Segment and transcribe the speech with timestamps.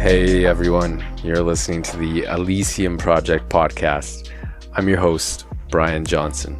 [0.00, 4.30] Hey everyone, you're listening to the Elysium Project podcast.
[4.72, 6.56] I'm your host, Brian Johnson.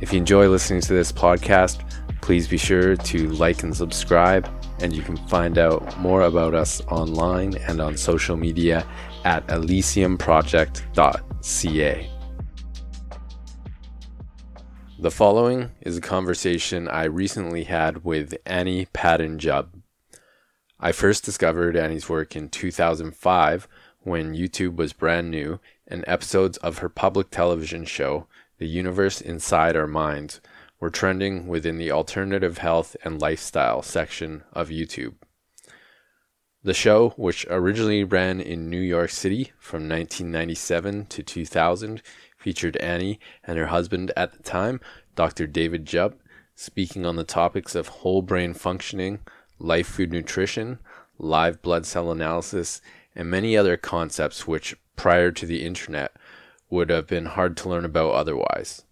[0.00, 1.88] If you enjoy listening to this podcast,
[2.20, 4.48] please be sure to like and subscribe,
[4.80, 8.84] and you can find out more about us online and on social media
[9.24, 12.10] at elysiumproject.ca.
[14.98, 19.81] The following is a conversation I recently had with Annie Patton Jubb.
[20.84, 23.68] I first discovered Annie's work in 2005
[24.00, 28.26] when YouTube was brand new and episodes of her public television show,
[28.58, 30.40] The Universe Inside Our Minds,
[30.80, 35.14] were trending within the alternative health and lifestyle section of YouTube.
[36.64, 42.02] The show, which originally ran in New York City from 1997 to 2000,
[42.36, 44.80] featured Annie and her husband at the time,
[45.14, 45.46] Dr.
[45.46, 46.16] David Jubb,
[46.56, 49.20] speaking on the topics of whole brain functioning,
[49.62, 50.78] life food nutrition,
[51.18, 52.80] live blood cell analysis,
[53.14, 56.12] and many other concepts which, prior to the internet,
[56.68, 58.84] would have been hard to learn about otherwise.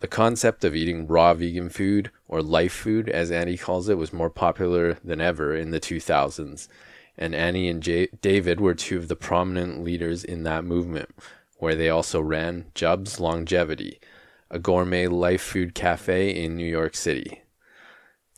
[0.00, 4.12] The concept of eating raw vegan food, or life food as Annie calls it, was
[4.12, 6.68] more popular than ever in the 2000s,
[7.18, 11.10] and Annie and J- David were two of the prominent leaders in that movement,
[11.58, 14.00] where they also ran Jubb's Longevity,
[14.50, 17.39] a gourmet life food cafe in New York City.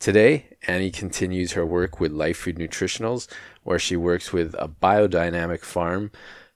[0.03, 3.29] Today, Annie continues her work with Life Food Nutritionals,
[3.63, 6.11] where she works with a biodynamic farm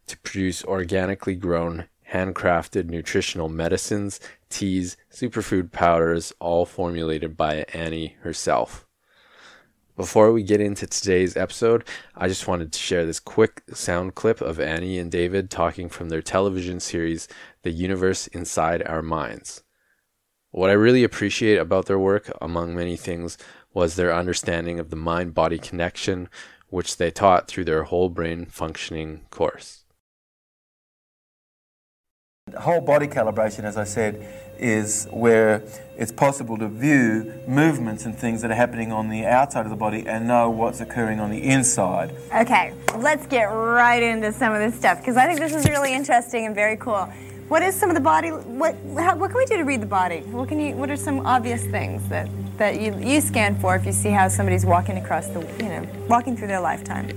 [0.08, 8.86] to produce organically grown, handcrafted nutritional medicines, teas, superfood powders, all formulated by Annie herself.
[9.96, 11.86] Before we get into today's episode,
[12.18, 16.10] I just wanted to share this quick sound clip of Annie and David talking from
[16.10, 17.30] their television series,
[17.62, 19.64] The Universe Inside Our Minds.
[20.52, 23.38] What I really appreciate about their work, among many things,
[23.74, 26.30] was their understanding of the mind body connection,
[26.70, 29.84] which they taught through their whole brain functioning course.
[32.58, 34.26] Whole body calibration, as I said,
[34.58, 35.64] is where
[35.98, 39.76] it's possible to view movements and things that are happening on the outside of the
[39.76, 42.16] body and know what's occurring on the inside.
[42.34, 45.94] Okay, let's get right into some of this stuff because I think this is really
[45.94, 47.12] interesting and very cool.
[47.48, 48.30] What is some of the body?
[48.30, 50.20] What how, what can we do to read the body?
[50.20, 50.76] What can you?
[50.76, 52.28] What are some obvious things that
[52.58, 55.88] that you you scan for if you see how somebody's walking across the you know
[56.10, 57.08] walking through their lifetime?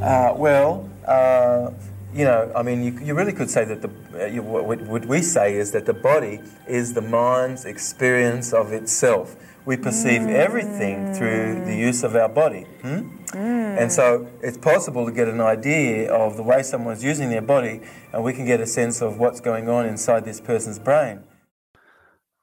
[0.00, 0.88] Uh, well.
[1.06, 1.72] Uh,
[2.14, 5.06] you know, I mean, you, you really could say that the uh, you, what, what
[5.06, 9.34] we say is that the body is the mind's experience of itself.
[9.64, 10.30] We perceive mm.
[10.30, 12.66] everything through the use of our body.
[12.82, 13.16] Hmm?
[13.28, 13.80] Mm.
[13.80, 17.80] And so it's possible to get an idea of the way someone's using their body,
[18.12, 21.24] and we can get a sense of what's going on inside this person's brain.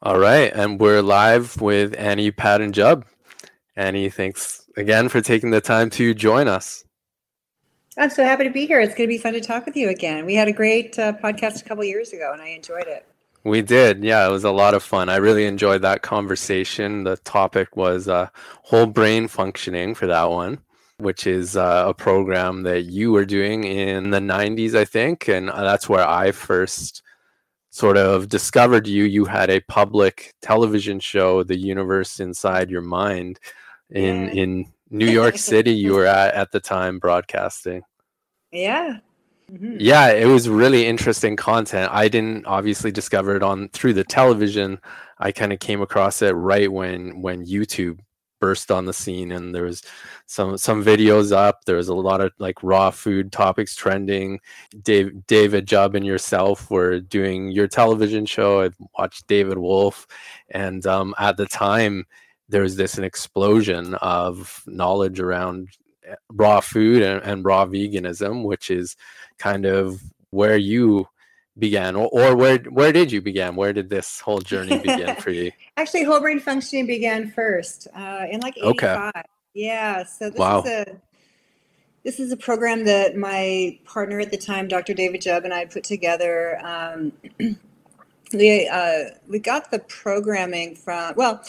[0.02, 3.06] All right, and we're live with Annie Patton Jubb.
[3.76, 6.86] Annie, thanks again for taking the time to join us.
[7.98, 8.80] I'm so happy to be here.
[8.80, 10.26] It's going to be fun to talk with you again.
[10.26, 13.06] We had a great uh, podcast a couple years ago, and I enjoyed it.
[13.44, 14.04] We did.
[14.04, 15.10] Yeah, it was a lot of fun.
[15.10, 17.04] I really enjoyed that conversation.
[17.04, 18.30] The topic was uh,
[18.64, 20.60] whole brain functioning for that one,
[20.98, 25.30] which is uh, a program that you were doing in the 90s, I think.
[25.30, 27.02] And uh, that's where I first
[27.70, 29.06] sort of discovered you.
[29.06, 33.40] You had a public television show, The Universe Inside Your Mind,
[33.90, 34.32] in, yeah.
[34.32, 37.84] in New York City, you were at at the time broadcasting.
[38.52, 39.00] Yeah.
[39.50, 39.78] Mm-hmm.
[39.80, 41.92] Yeah, it was really interesting content.
[41.92, 44.80] I didn't obviously discover it on through the television.
[45.18, 48.00] I kind of came across it right when when YouTube
[48.40, 49.84] burst on the scene and there was
[50.26, 54.40] some some videos up there was a lot of like raw food topics trending
[54.82, 60.08] dave david jubb and yourself were doing your television show i watched david wolfe
[60.52, 62.06] and um, at the time
[62.48, 65.68] there was this an explosion of knowledge around
[66.32, 68.96] raw food and, and raw veganism which is
[69.38, 71.08] kind of where you
[71.58, 75.32] began or, or, where where did you begin where did this whole journey begin for
[75.32, 79.22] you actually whole brain functioning began first uh, in like 85 okay.
[79.54, 80.62] yeah so this wow.
[80.62, 80.86] is a
[82.04, 85.66] this is a program that my partner at the time dr david jubb and i
[85.66, 87.12] put together um,
[88.34, 91.44] we uh, we got the programming from well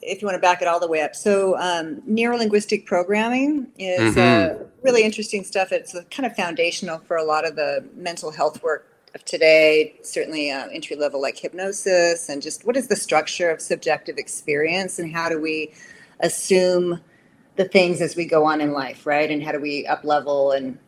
[0.00, 1.14] if you want to back it all the way up.
[1.14, 4.62] So, um, neurolinguistic programming is mm-hmm.
[4.62, 5.72] uh, really interesting stuff.
[5.72, 9.96] It's kind of foundational for a lot of the mental health work of today.
[10.02, 14.98] Certainly, uh, entry level like hypnosis, and just what is the structure of subjective experience,
[14.98, 15.72] and how do we
[16.20, 17.00] assume
[17.56, 19.30] the things as we go on in life, right?
[19.30, 20.78] And how do we up level and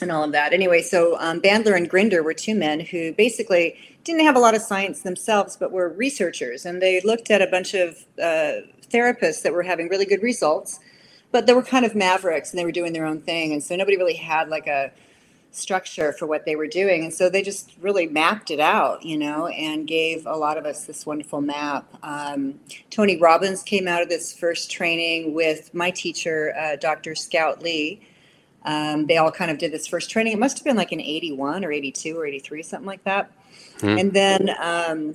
[0.00, 0.52] and all of that.
[0.52, 4.54] Anyway, so um, Bandler and Grinder were two men who basically didn't have a lot
[4.54, 8.60] of science themselves, but were researchers, and they looked at a bunch of uh,
[8.92, 10.78] therapists that were having really good results
[11.34, 13.52] but they were kind of mavericks and they were doing their own thing.
[13.52, 14.92] And so nobody really had like a
[15.50, 17.02] structure for what they were doing.
[17.02, 20.64] And so they just really mapped it out, you know, and gave a lot of
[20.64, 21.86] us this wonderful map.
[22.04, 27.16] Um, Tony Robbins came out of this first training with my teacher, uh, Dr.
[27.16, 28.00] Scout Lee.
[28.64, 30.34] Um, they all kind of did this first training.
[30.34, 33.32] It must have been like in 81 or 82 or 83, something like that.
[33.80, 33.98] Hmm.
[33.98, 35.14] And then um,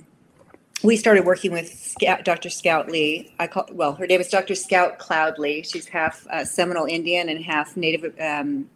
[0.82, 2.50] we started working with Scout, Dr.
[2.50, 3.32] Scout Lee.
[3.38, 4.54] I call well, her name is Dr.
[4.54, 5.62] Scout Cloud Lee.
[5.62, 8.68] She's half uh, Seminole Indian and half Native um,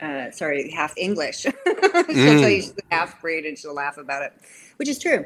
[0.00, 1.40] uh, sorry, half English.
[1.42, 2.40] she'll mm.
[2.40, 4.32] tell you she's half breed and she'll laugh about it,
[4.76, 5.24] which is true.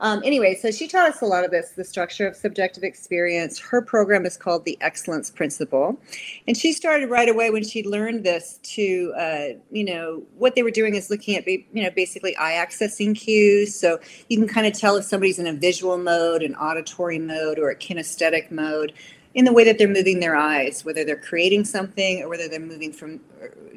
[0.00, 3.58] Um, anyway, so she taught us a lot of this, the structure of subjective experience.
[3.58, 6.00] Her program is called the Excellence Principle.
[6.48, 10.62] And she started right away when she learned this to, uh, you know, what they
[10.62, 13.74] were doing is looking at, you know, basically eye accessing cues.
[13.74, 17.58] So you can kind of tell if somebody's in a visual mode, an auditory mode,
[17.58, 18.94] or a kinesthetic mode
[19.34, 22.58] in the way that they're moving their eyes, whether they're creating something or whether they're
[22.58, 23.20] moving from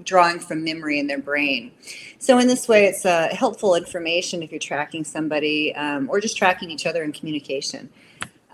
[0.03, 1.71] drawing from memory in their brain.
[2.17, 6.37] So in this way, it's uh, helpful information if you're tracking somebody um, or just
[6.37, 7.89] tracking each other in communication.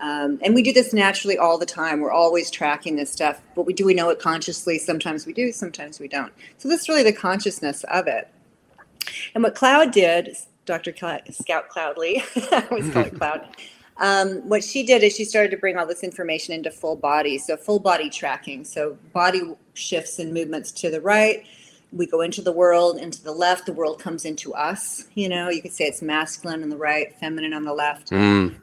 [0.00, 2.00] Um, and we do this naturally all the time.
[2.00, 4.78] We're always tracking this stuff, but we do we know it consciously?
[4.78, 6.32] Sometimes we do, sometimes we don't.
[6.58, 8.28] So that's really the consciousness of it.
[9.34, 10.94] And what Cloud did, Dr.
[11.32, 13.48] Scout Cloud Lee, I always call it Cloud.
[14.00, 17.36] Um, what she did is she started to bring all this information into full body,
[17.36, 18.64] so full body tracking.
[18.64, 19.42] So body
[19.74, 21.44] shifts and movements to the right.
[21.92, 23.66] We go into the world, into the left.
[23.66, 25.06] The world comes into us.
[25.14, 28.10] You know, you could say it's masculine on the right, feminine on the left.
[28.10, 28.56] Mm.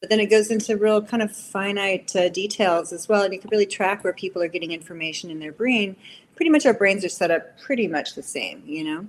[0.00, 3.40] But then it goes into real kind of finite uh, details as well, and you
[3.40, 5.96] can really track where people are getting information in their brain.
[6.36, 8.62] Pretty much, our brains are set up pretty much the same.
[8.66, 9.06] You know.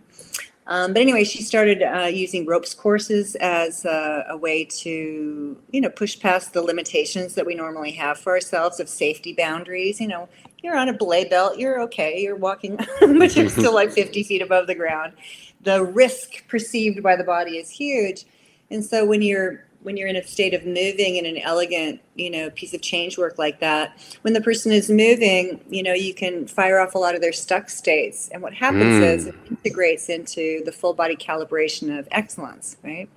[0.70, 5.82] Um, but anyway, she started uh, using ropes courses as a, a, way to, you
[5.82, 10.02] know, push past the limitations that we normally have for ourselves of safety boundaries.
[10.02, 10.28] You know,
[10.62, 14.42] you're on a belay belt, you're okay, you're walking, but you're still like 50 feet
[14.42, 15.14] above the ground.
[15.62, 18.26] The risk perceived by the body is huge.
[18.70, 22.30] And so when you're when you're in a state of moving in an elegant, you
[22.30, 26.14] know, piece of change work like that, when the person is moving, you know, you
[26.14, 28.28] can fire off a lot of their stuck states.
[28.34, 29.02] And what happens mm.
[29.02, 33.08] is it integrates into the full body calibration of excellence, right?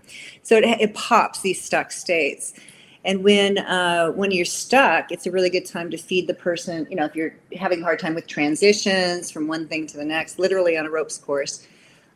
[0.45, 2.55] So it, it pops these stuck states.
[3.05, 6.87] And when uh, when you're stuck, it's a really good time to feed the person.
[6.89, 10.05] You know, if you're having a hard time with transitions from one thing to the
[10.05, 11.67] next, literally on a ropes course,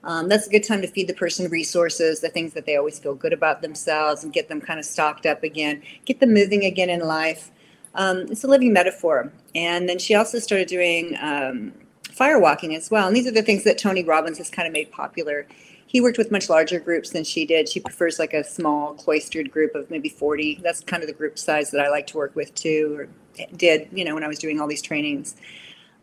[0.05, 2.99] um, that's a good time to feed the person resources, the things that they always
[2.99, 6.65] feel good about themselves, and get them kind of stocked up again, get them moving
[6.65, 7.51] again in life.
[7.95, 9.33] Um, it's a living metaphor.
[9.55, 11.73] And then she also started doing um,
[12.11, 13.07] fire walking as well.
[13.07, 15.47] And these are the things that Tony Robbins has kind of made popular.
[15.87, 17.69] He worked with much larger groups than she did.
[17.69, 20.61] She prefers like a small cloistered group of maybe 40.
[20.63, 23.89] That's kind of the group size that I like to work with too, or did,
[23.93, 25.37] you know, when I was doing all these trainings.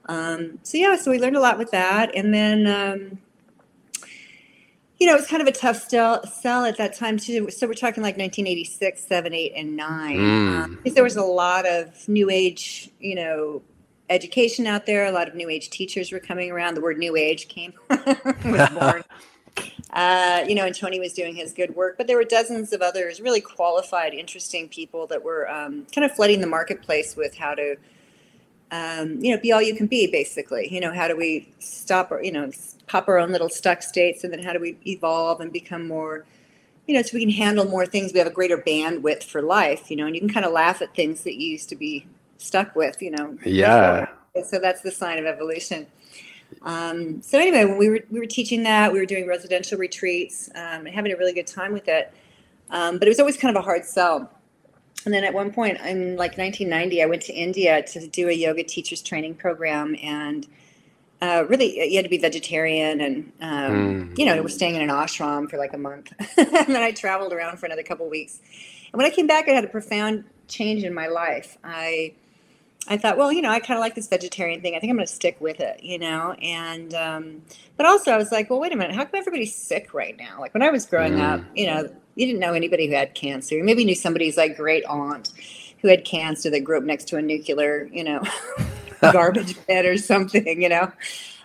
[0.06, 2.16] Um, so yeah, so we learned a lot with that.
[2.16, 3.20] And then um,
[5.02, 7.50] you know, it was kind of a tough sell, sell at that time too.
[7.50, 10.18] So we're talking like 1986, seven, eight, and nine.
[10.20, 10.64] Mm.
[10.64, 13.64] Um, there was a lot of new age, you know,
[14.12, 15.08] education out there.
[15.08, 16.76] A lot of new age teachers were coming around.
[16.76, 19.04] The word new age came was born.
[19.94, 22.84] uh, you know, and Tony was doing his good work, but there were dozens of
[22.84, 27.56] others, really qualified, interesting people that were um, kind of flooding the marketplace with how
[27.56, 27.76] to
[28.72, 30.74] um, you know, be all you can be, basically.
[30.74, 32.52] You know, how do we stop, or, you know,
[32.88, 36.26] pop our own little stuck states, and then how do we evolve and become more,
[36.88, 38.14] you know, so we can handle more things.
[38.14, 40.82] We have a greater bandwidth for life, you know, and you can kind of laugh
[40.82, 43.38] at things that you used to be stuck with, you know.
[43.46, 44.08] Yeah.
[44.46, 45.88] So that's the sign of evolution.
[46.64, 50.50] Um, so anyway, when we were we were teaching that, we were doing residential retreats
[50.56, 52.14] um, and having a really good time with it.
[52.70, 54.32] Um, but it was always kind of a hard sell
[55.06, 58.34] and then at one point in like 1990 i went to india to do a
[58.34, 60.48] yoga teachers training program and
[61.22, 64.18] uh, really you had to be vegetarian and um, mm.
[64.18, 67.32] you know we're staying in an ashram for like a month and then i traveled
[67.32, 68.40] around for another couple weeks
[68.92, 72.14] and when i came back i had a profound change in my life i
[72.88, 74.76] I thought, well, you know, I kind of like this vegetarian thing.
[74.76, 76.34] I think I'm going to stick with it, you know.
[76.42, 77.42] And um,
[77.78, 80.40] but also, I was like, well, wait a minute, how come everybody's sick right now?
[80.40, 81.22] Like when I was growing mm.
[81.22, 83.56] up, you know, you didn't know anybody who had cancer.
[83.56, 85.32] You maybe knew somebody's like great aunt
[85.82, 88.22] who had cancer that grew up next to a nuclear, you know,
[89.02, 90.92] garbage pit or something, you know.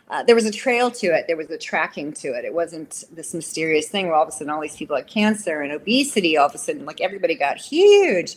[0.09, 1.25] Uh, there was a trail to it.
[1.27, 2.45] There was a tracking to it.
[2.45, 5.63] It wasn't this mysterious thing where all of a sudden all these people had cancer
[5.63, 6.37] and obesity.
[6.37, 8.37] All of a sudden, like everybody got huge.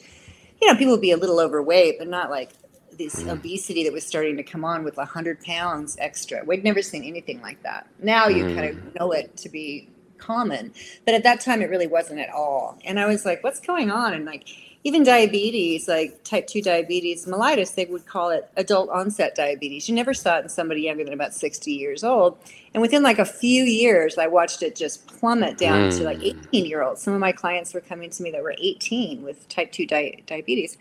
[0.61, 2.51] You know, people would be a little overweight, but not like
[2.97, 3.31] this mm.
[3.31, 6.43] obesity that was starting to come on with 100 pounds extra.
[6.43, 7.87] We'd never seen anything like that.
[8.01, 8.55] Now you mm.
[8.55, 10.73] kind of know it to be common.
[11.05, 12.77] But at that time, it really wasn't at all.
[12.85, 14.13] And I was like, what's going on?
[14.13, 14.47] And like,
[14.83, 19.89] even diabetes, like type 2 diabetes, mellitus, they would call it adult onset diabetes.
[19.89, 22.37] You never saw it in somebody younger than about 60 years old.
[22.73, 25.97] And within like a few years, I watched it just plummet down mm.
[25.97, 27.01] to like 18 year olds.
[27.01, 30.23] Some of my clients were coming to me that were 18 with type 2 di-
[30.25, 30.77] diabetes.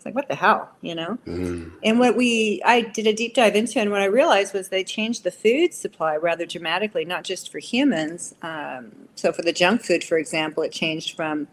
[0.00, 1.18] It's like, what the hell, you know?
[1.26, 1.72] Mm.
[1.82, 4.82] And what we, I did a deep dive into, and what I realized was they
[4.82, 8.34] changed the food supply rather dramatically, not just for humans.
[8.40, 11.48] Um, so for the junk food, for example, it changed from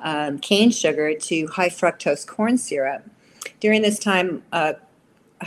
[0.00, 3.08] um, cane sugar to high fructose corn syrup.
[3.60, 4.72] During this time, uh,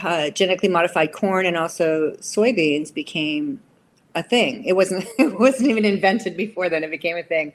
[0.01, 3.59] uh, genetically modified corn and also soybeans became
[4.15, 4.63] a thing.
[4.63, 6.85] It wasn't it wasn't even invented before then.
[6.85, 7.51] It became a thing,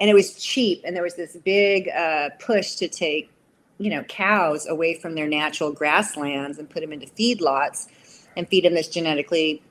[0.00, 0.82] and it was cheap.
[0.84, 3.30] And there was this big uh, push to take,
[3.78, 7.88] you know, cows away from their natural grasslands and put them into feedlots
[8.36, 9.62] and feed them this genetically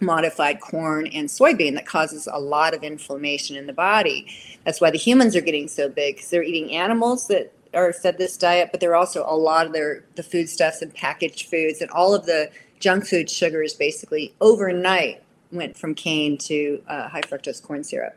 [0.00, 4.26] modified corn and soybean that causes a lot of inflammation in the body.
[4.64, 8.18] That's why the humans are getting so big because they're eating animals that are fed
[8.18, 11.90] this diet, but they're also a lot of their the foodstuffs and packaged foods and
[11.90, 17.62] all of the junk food sugars basically overnight went from cane to uh, high fructose
[17.62, 18.16] corn syrup.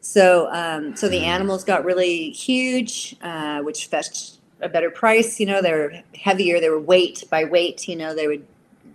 [0.00, 5.40] So, um, so the animals got really huge, uh, which fetched a better price.
[5.40, 6.60] You know, they're heavier.
[6.60, 7.88] They were weight by weight.
[7.88, 8.46] You know, they would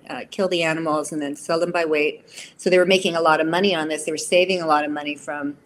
[0.10, 2.24] uh, kill the animals and then sell them by weight.
[2.58, 4.06] So they were making a lot of money on this.
[4.06, 5.58] They were saving a lot of money from,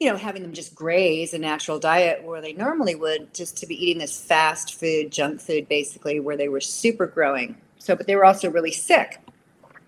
[0.00, 3.66] you know, having them just graze a natural diet where they normally would, just to
[3.66, 7.56] be eating this fast food, junk food, basically, where they were super growing.
[7.78, 9.20] So, but they were also really sick.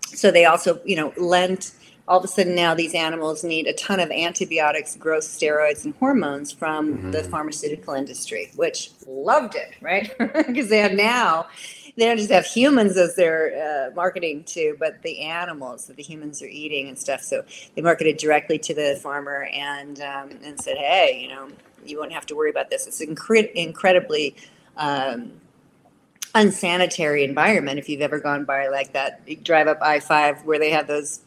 [0.07, 1.73] So they also, you know, lent.
[2.07, 5.93] All of a sudden now these animals need a ton of antibiotics, growth steroids, and
[5.95, 7.11] hormones from mm-hmm.
[7.11, 10.13] the pharmaceutical industry, which loved it, right?
[10.47, 11.47] Because they have now
[11.97, 16.03] they don't just have humans as their uh, marketing to, but the animals that the
[16.03, 17.21] humans are eating and stuff.
[17.21, 17.43] So
[17.75, 21.49] they marketed directly to the farmer and um, and said, hey, you know,
[21.85, 22.87] you won't have to worry about this.
[22.87, 24.35] It's incre- incredibly
[24.77, 25.33] um,
[26.33, 27.79] unsanitary environment.
[27.79, 31.21] If you've ever gone by like that, drive up I five where they have those.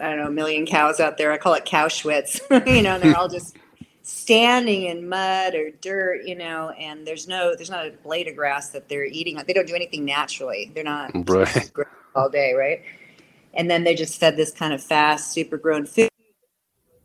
[0.00, 1.32] I don't know, a million cows out there.
[1.32, 2.40] I call it cow schwitz.
[2.66, 3.56] you know, they're all just
[4.02, 8.36] standing in mud or dirt, you know, and there's no, there's not a blade of
[8.36, 9.40] grass that they're eating.
[9.46, 10.70] They don't do anything naturally.
[10.74, 11.70] They're not right.
[12.14, 12.82] all day, right?
[13.54, 16.10] And then they just fed this kind of fast, super grown food,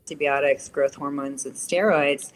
[0.02, 2.32] antibiotics, growth hormones, and steroids.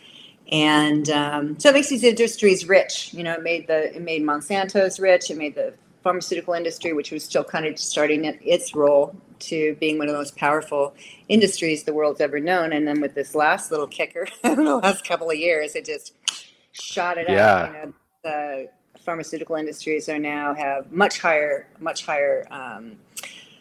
[0.52, 3.14] And um, so it makes these industries rich.
[3.14, 5.30] You know, it made the it made Monsanto's rich.
[5.30, 5.74] It made the
[6.08, 10.18] pharmaceutical industry, which was still kind of starting its role to being one of the
[10.18, 10.94] most powerful
[11.28, 12.72] industries the world's ever known.
[12.72, 16.14] And then with this last little kicker, in the last couple of years, it just
[16.72, 17.56] shot it yeah.
[17.56, 17.68] up.
[17.68, 18.70] You know, the
[19.02, 22.96] pharmaceutical industries are now have much higher, much higher, um,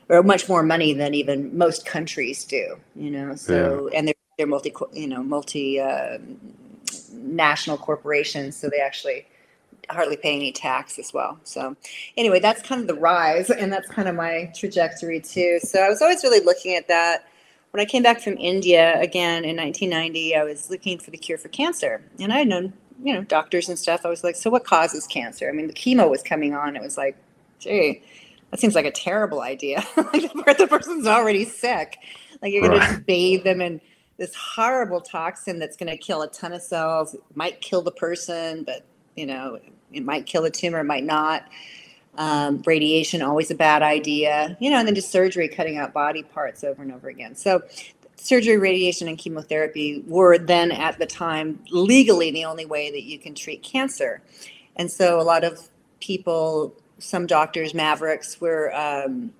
[0.08, 2.76] or much more money than even most countries do.
[2.94, 3.98] You know, so yeah.
[3.98, 6.18] and they're they're multi, you know, multi uh,
[7.12, 9.26] national corporations, so they actually
[9.90, 11.38] hardly pay any tax as well.
[11.44, 11.76] So
[12.16, 15.58] anyway, that's kind of the rise and that's kind of my trajectory too.
[15.62, 17.26] So I was always really looking at that.
[17.72, 21.36] When I came back from India again in 1990, I was looking for the cure
[21.36, 22.02] for cancer.
[22.18, 24.06] And I had known, you know, doctors and stuff.
[24.06, 25.48] I was like, so what causes cancer?
[25.48, 26.74] I mean, the chemo was coming on.
[26.74, 27.16] It was like,
[27.58, 28.02] gee,
[28.50, 29.84] that seems like a terrible idea.
[29.96, 31.98] like the person's already sick.
[32.40, 32.96] Like you're going right.
[32.96, 33.80] to bathe them in
[34.16, 37.92] this horrible toxin that's going to kill a ton of cells, It might kill the
[37.92, 38.86] person, but
[39.16, 39.58] you know,
[39.92, 41.44] it might kill a tumor, it might not.
[42.18, 46.22] Um, radiation, always a bad idea, you know, and then just surgery, cutting out body
[46.22, 47.34] parts over and over again.
[47.34, 47.62] So,
[48.16, 53.18] surgery, radiation, and chemotherapy were then at the time legally the only way that you
[53.18, 54.22] can treat cancer.
[54.76, 55.68] And so, a lot of
[56.00, 59.32] people, some doctors, mavericks, were, um,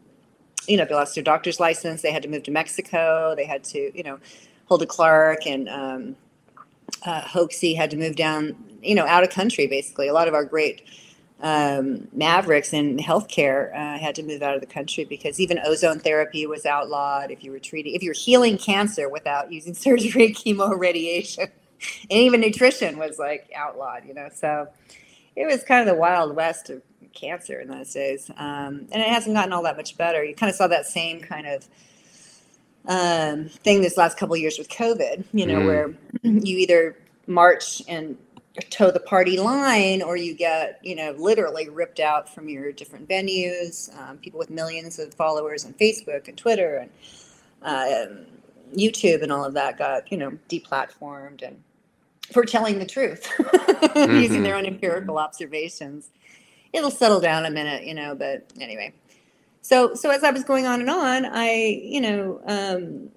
[0.68, 2.02] you know, they lost their doctor's license.
[2.02, 3.34] They had to move to Mexico.
[3.34, 4.18] They had to, you know,
[4.66, 6.16] Hulda Clark and um,
[7.06, 10.08] uh, Hoxsey had to move down you know, out of country basically.
[10.08, 10.82] A lot of our great
[11.42, 15.98] um, mavericks in healthcare uh, had to move out of the country because even ozone
[15.98, 17.30] therapy was outlawed.
[17.30, 21.48] If you were treating, if you were healing cancer without using surgery, chemo, radiation,
[22.10, 24.04] and even nutrition was like outlawed.
[24.06, 24.68] You know, so
[25.34, 26.82] it was kind of the wild west of
[27.12, 30.24] cancer in those days, um, and it hasn't gotten all that much better.
[30.24, 31.68] You kind of saw that same kind of
[32.88, 35.24] um, thing this last couple years with COVID.
[35.34, 35.66] You know, mm.
[35.66, 35.94] where
[36.26, 38.16] you either march and
[38.70, 43.08] toe the party line or you get you know literally ripped out from your different
[43.08, 46.90] venues um, people with millions of followers on facebook and twitter and
[47.62, 48.06] uh,
[48.74, 51.62] youtube and all of that got you know deplatformed and
[52.32, 54.16] for telling the truth mm-hmm.
[54.22, 56.10] using their own empirical observations
[56.72, 58.92] it'll settle down a minute you know but anyway
[59.60, 63.10] so so as i was going on and on i you know um,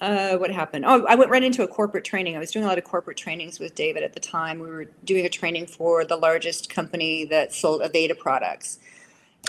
[0.00, 0.84] uh, what happened?
[0.86, 2.36] Oh, I went right into a corporate training.
[2.36, 4.60] I was doing a lot of corporate trainings with David at the time.
[4.60, 8.78] We were doing a training for the largest company that sold Aveda products.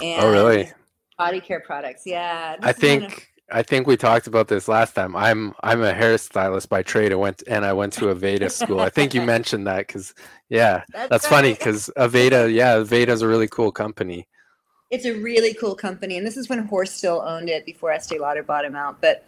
[0.01, 0.71] And oh, really?
[1.17, 2.03] Body care products.
[2.05, 2.55] Yeah.
[2.61, 3.27] I think.
[3.51, 5.15] I think we talked about this last time.
[5.15, 7.11] I'm I'm a hairstylist by trade.
[7.11, 8.79] I went and I went to Aveda school.
[8.79, 10.13] I think you mentioned that because
[10.49, 14.27] yeah, that's, that's funny because Aveda, yeah, Aveda is a really cool company.
[14.91, 18.19] It's a really cool company, and this is when Horst still owned it before Estee
[18.19, 19.01] Lauder bought him out.
[19.01, 19.25] But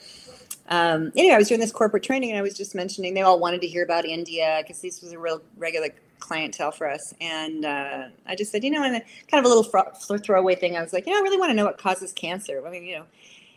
[0.72, 3.40] um, anyway, I was doing this corporate training, and I was just mentioning they all
[3.40, 7.14] wanted to hear about India because this was a real regular clientele for us.
[7.22, 10.76] And uh, I just said, you know, and kind of a little fr- throwaway thing.
[10.76, 12.66] I was like, you know, I really want to know what causes cancer.
[12.66, 13.06] I mean, you know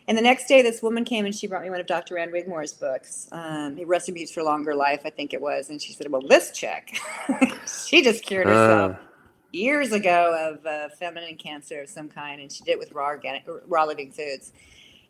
[0.07, 2.17] and the next day, this woman came and she brought me one of Dr.
[2.17, 5.69] Ann Wigmore's books, um, Recipes for Longer Life, I think it was.
[5.69, 6.95] And she said, Well, this check.
[7.87, 8.99] she just cured herself uh.
[9.51, 13.07] years ago of uh, feminine cancer of some kind, and she did it with raw
[13.07, 14.51] organic, raw living foods.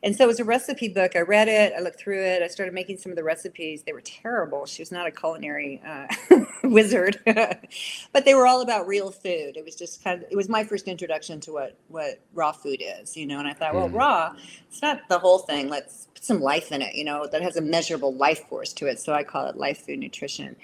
[0.06, 1.16] And so it was a recipe book.
[1.16, 3.82] I read it, I looked through it, I started making some of the recipes.
[3.82, 4.68] They were terrible.
[4.68, 6.06] She was not a culinary uh,
[6.64, 9.58] wizard, but they were all about real food.
[9.58, 12.84] It was just kind of, it was my first introduction to what, what raw food
[12.86, 13.40] is, you know.
[13.40, 13.96] And I thought, well, mm.
[13.96, 14.36] raw,
[14.70, 15.70] it's not the whole thing.
[15.70, 18.86] Let's put some life in it, you know, that has a measurable life force to
[18.86, 19.00] it.
[19.00, 20.56] So I call it life food nutrition.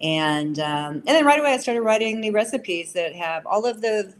[0.00, 3.82] And um, and then right away I started writing new recipes that have all of
[3.82, 4.14] the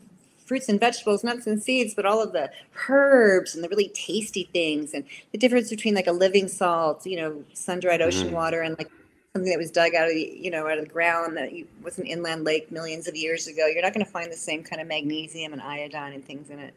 [0.48, 2.50] fruits and vegetables, nuts and seeds, but all of the
[2.88, 7.16] herbs and the really tasty things and the difference between like a living salt, you
[7.16, 8.32] know, sun-dried ocean mm.
[8.32, 8.90] water and like
[9.34, 11.50] something that was dug out of the, you know, out of the ground that
[11.82, 13.66] was an inland lake millions of years ago.
[13.66, 16.58] You're not going to find the same kind of magnesium and iodine and things in
[16.58, 16.74] it.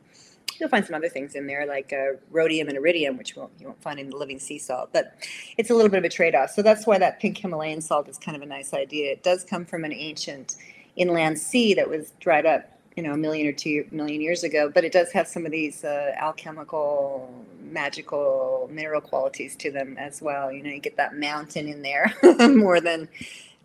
[0.60, 3.54] You'll find some other things in there like uh, rhodium and iridium, which you won't,
[3.58, 4.90] you won't find in the living sea salt.
[4.92, 5.16] But
[5.58, 6.52] it's a little bit of a trade-off.
[6.52, 9.14] So that's why that pink Himalayan salt is kind of a nice idea.
[9.14, 10.58] It does come from an ancient
[10.98, 14.70] inland sea that was dried up you know a million or two million years ago
[14.74, 20.22] but it does have some of these uh, alchemical magical mineral qualities to them as
[20.22, 20.52] well.
[20.52, 22.14] You know you get that mountain in there
[22.50, 23.08] more than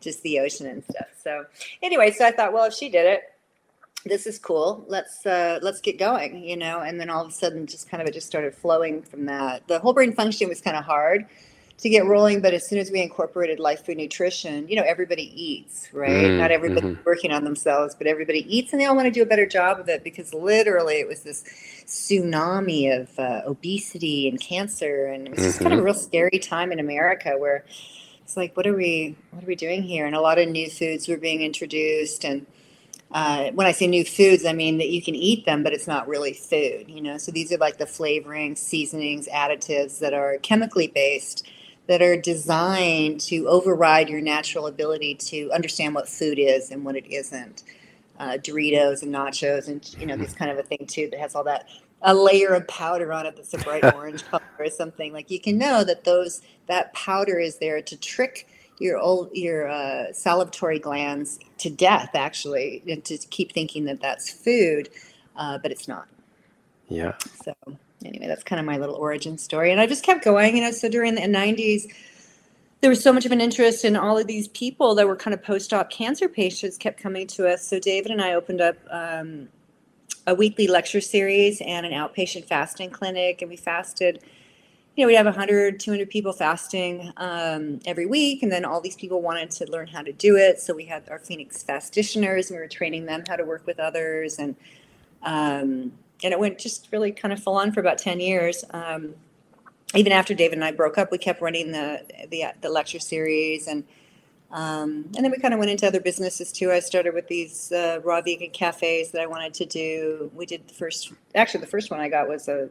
[0.00, 1.06] just the ocean and stuff.
[1.22, 1.44] So
[1.82, 3.22] anyway so i thought well if she did it
[4.04, 4.84] this is cool.
[4.86, 6.80] Let's uh, let's get going you know?
[6.80, 9.66] And then all of a sudden just kind of it just started flowing from that.
[9.66, 11.26] The whole brain function was kind of hard
[11.78, 12.40] to get rolling.
[12.40, 16.10] But as soon as we incorporated life food nutrition, you know, everybody eats, right?
[16.10, 17.02] Mm, Not everybody mm-hmm.
[17.04, 19.78] working on themselves, but everybody eats and they all want to do a better job
[19.78, 21.44] of it because literally it was this
[21.86, 25.06] tsunami of uh, obesity and cancer.
[25.06, 25.64] And it was just mm-hmm.
[25.64, 25.86] kind of a mm-hmm.
[25.86, 27.64] real scary time in America where
[28.24, 30.06] it's like, what are we, what are we doing here?
[30.06, 32.46] And a lot of new foods were being introduced and,
[33.12, 35.86] uh, when I say new foods, I mean that you can eat them, but it's
[35.86, 37.18] not really food, you know.
[37.18, 41.46] So these are like the flavorings, seasonings, additives that are chemically based
[41.86, 46.96] that are designed to override your natural ability to understand what food is and what
[46.96, 47.62] it isn't.
[48.18, 51.34] Uh, Doritos and nachos, and you know, this kind of a thing too that has
[51.34, 51.68] all that
[52.02, 55.12] a layer of powder on it that's a bright orange color or something.
[55.12, 59.68] Like you can know that those that powder is there to trick your old your
[59.68, 64.88] uh, salivatory glands to death, actually, and to keep thinking that that's food,
[65.36, 66.08] uh, but it's not.
[66.88, 67.14] Yeah.
[67.44, 67.54] So
[68.06, 69.72] anyway, that's kind of my little origin story.
[69.72, 70.70] And I just kept going, you know.
[70.70, 71.92] So during the 90s,
[72.80, 75.34] there was so much of an interest in all of these people that were kind
[75.34, 77.66] of post-op cancer patients kept coming to us.
[77.66, 79.48] So David and I opened up um,
[80.26, 84.22] a weekly lecture series and an outpatient fasting clinic, and we fasted.
[84.94, 88.96] You know, we'd have 100, 200 people fasting um, every week, and then all these
[88.96, 90.60] people wanted to learn how to do it.
[90.60, 93.78] So we had our Phoenix fastitioners, and we were training them how to work with
[93.78, 94.56] others, and
[95.22, 95.92] um,
[96.26, 98.64] and it went just really kind of full on for about 10 years.
[98.70, 99.14] Um,
[99.94, 103.68] even after David and I broke up, we kept running the, the, the lecture series
[103.68, 103.84] and,
[104.50, 106.72] um, and then we kind of went into other businesses too.
[106.72, 110.32] I started with these uh, raw vegan cafes that I wanted to do.
[110.34, 112.68] We did the first, actually the first one I got was a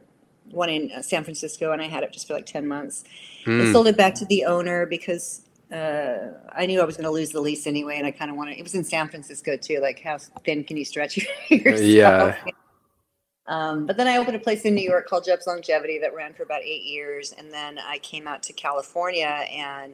[0.51, 3.05] one in uh, San Francisco and I had it just for like 10 months.
[3.45, 3.69] Mm.
[3.69, 7.11] I sold it back to the owner because uh, I knew I was going to
[7.11, 8.57] lose the lease anyway, and I kind of wanted.
[8.57, 9.79] It was in San Francisco too.
[9.79, 11.17] Like, how thin can you stretch
[11.49, 11.81] yourself?
[11.81, 12.35] Yeah,
[13.47, 16.33] um, but then I opened a place in New York called Jubb's Longevity that ran
[16.33, 17.33] for about eight years.
[17.37, 19.93] And then I came out to California and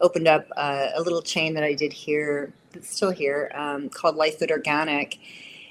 [0.00, 4.16] opened up uh, a little chain that I did here, that's still here, um, called
[4.16, 5.18] Life Food Organic.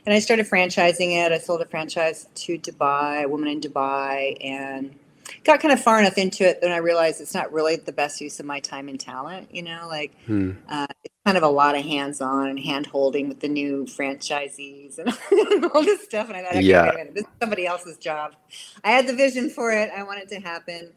[0.05, 1.31] And I started franchising it.
[1.31, 4.95] I sold a franchise to Dubai, a woman in Dubai, and
[5.43, 8.21] got kind of far enough into it that I realized it's not really the best
[8.21, 9.53] use of my time and talent.
[9.53, 10.51] You know, like hmm.
[10.69, 14.97] uh, it's kind of a lot of hands-on and hand-holding with the new franchisees
[15.31, 16.29] and, all this stuff.
[16.29, 17.03] And I thought, okay, yeah.
[17.13, 18.35] this is somebody else's job.
[18.83, 19.91] I had the vision for it.
[19.95, 20.91] I wanted to happen.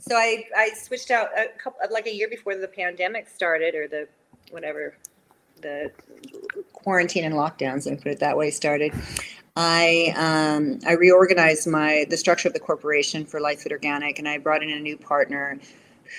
[0.00, 3.88] So I, I switched out a couple, like a year before the pandemic started or
[3.88, 4.08] the
[4.50, 4.96] whatever
[5.60, 5.90] the
[6.72, 8.92] quarantine and lockdowns, and put it that way, started.
[9.60, 14.28] I um, I reorganized my the structure of the corporation for Life Food Organic, and
[14.28, 15.58] I brought in a new partner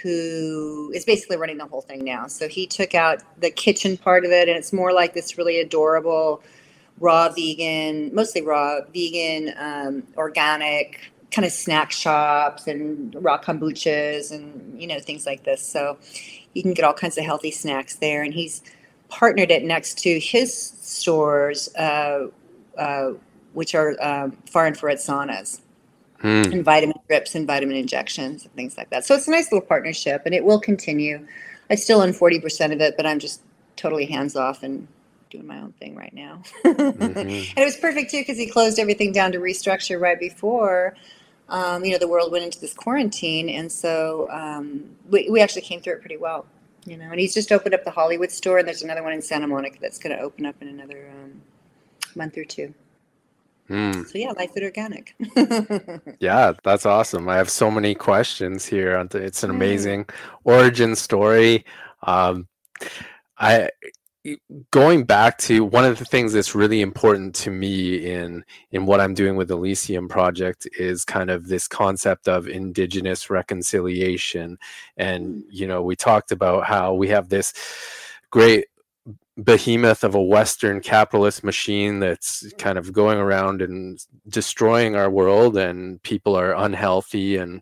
[0.03, 2.27] who is basically running the whole thing now.
[2.27, 5.57] So he took out the kitchen part of it, and it's more like this really
[5.61, 6.43] adorable
[6.99, 10.99] raw vegan, mostly raw vegan, um, organic
[11.31, 15.65] kind of snack shops and raw kombuchas and you know things like this.
[15.65, 15.97] So
[16.53, 18.61] you can get all kinds of healthy snacks there, and he's
[19.07, 22.27] partnered it next to his stores, uh,
[22.77, 23.11] uh,
[23.53, 25.61] which are um, far infrared saunas.
[26.21, 26.51] Mm.
[26.51, 29.05] And vitamin drips and vitamin injections and things like that.
[29.05, 31.25] So it's a nice little partnership and it will continue.
[31.69, 33.41] I still own 40% of it, but I'm just
[33.77, 34.85] totally hands off and
[35.29, 36.41] doing my own thing right now.
[36.63, 37.17] mm-hmm.
[37.17, 40.95] And it was perfect too because he closed everything down to restructure right before.
[41.47, 45.63] Um, you know, the world went into this quarantine, and so um, we, we actually
[45.63, 46.45] came through it pretty well.
[46.85, 49.21] You know, and he's just opened up the Hollywood store, and there's another one in
[49.21, 51.41] Santa Monica that's going to open up in another um,
[52.15, 52.73] month or two.
[53.69, 54.07] Mm.
[54.07, 55.15] So yeah, life food organic.
[56.19, 57.29] yeah, that's awesome.
[57.29, 59.07] I have so many questions here.
[59.13, 60.13] It's an amazing mm.
[60.43, 61.65] origin story.
[62.03, 62.47] Um,
[63.37, 63.69] I
[64.71, 68.99] going back to one of the things that's really important to me in in what
[68.99, 74.57] I'm doing with the Elysium project is kind of this concept of indigenous reconciliation
[74.97, 77.53] and you know we talked about how we have this
[78.29, 78.65] great
[79.43, 85.55] behemoth of a western capitalist machine that's kind of going around and destroying our world
[85.57, 87.61] and people are unhealthy and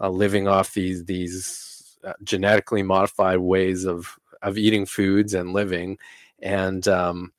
[0.00, 5.98] uh, living off these these uh, genetically modified ways of of eating foods and living.
[6.40, 7.32] And um,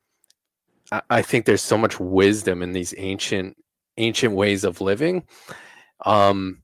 [0.91, 3.55] I, I, think there's so much wisdom in these ancient
[3.97, 5.23] ancient ways of living.
[6.05, 6.63] Um,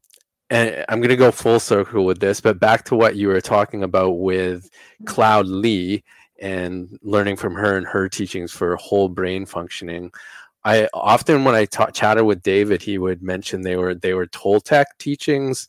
[0.50, 3.40] and I'm going to go full circle with this, but back to what you were
[3.40, 4.70] talking about with
[5.06, 6.04] Cloud Lee
[6.42, 10.12] and learning from her and her teachings for whole brain functioning.
[10.64, 14.28] I often, when I ta- chatted with David, he would mention they were they were
[14.28, 15.68] Toltec teachings.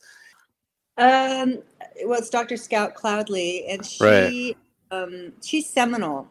[0.97, 1.59] Um,
[2.05, 2.57] well, it's Dr.
[2.57, 4.57] Scout Cloud Lee, and she right
[4.93, 6.27] um, she's Seminole.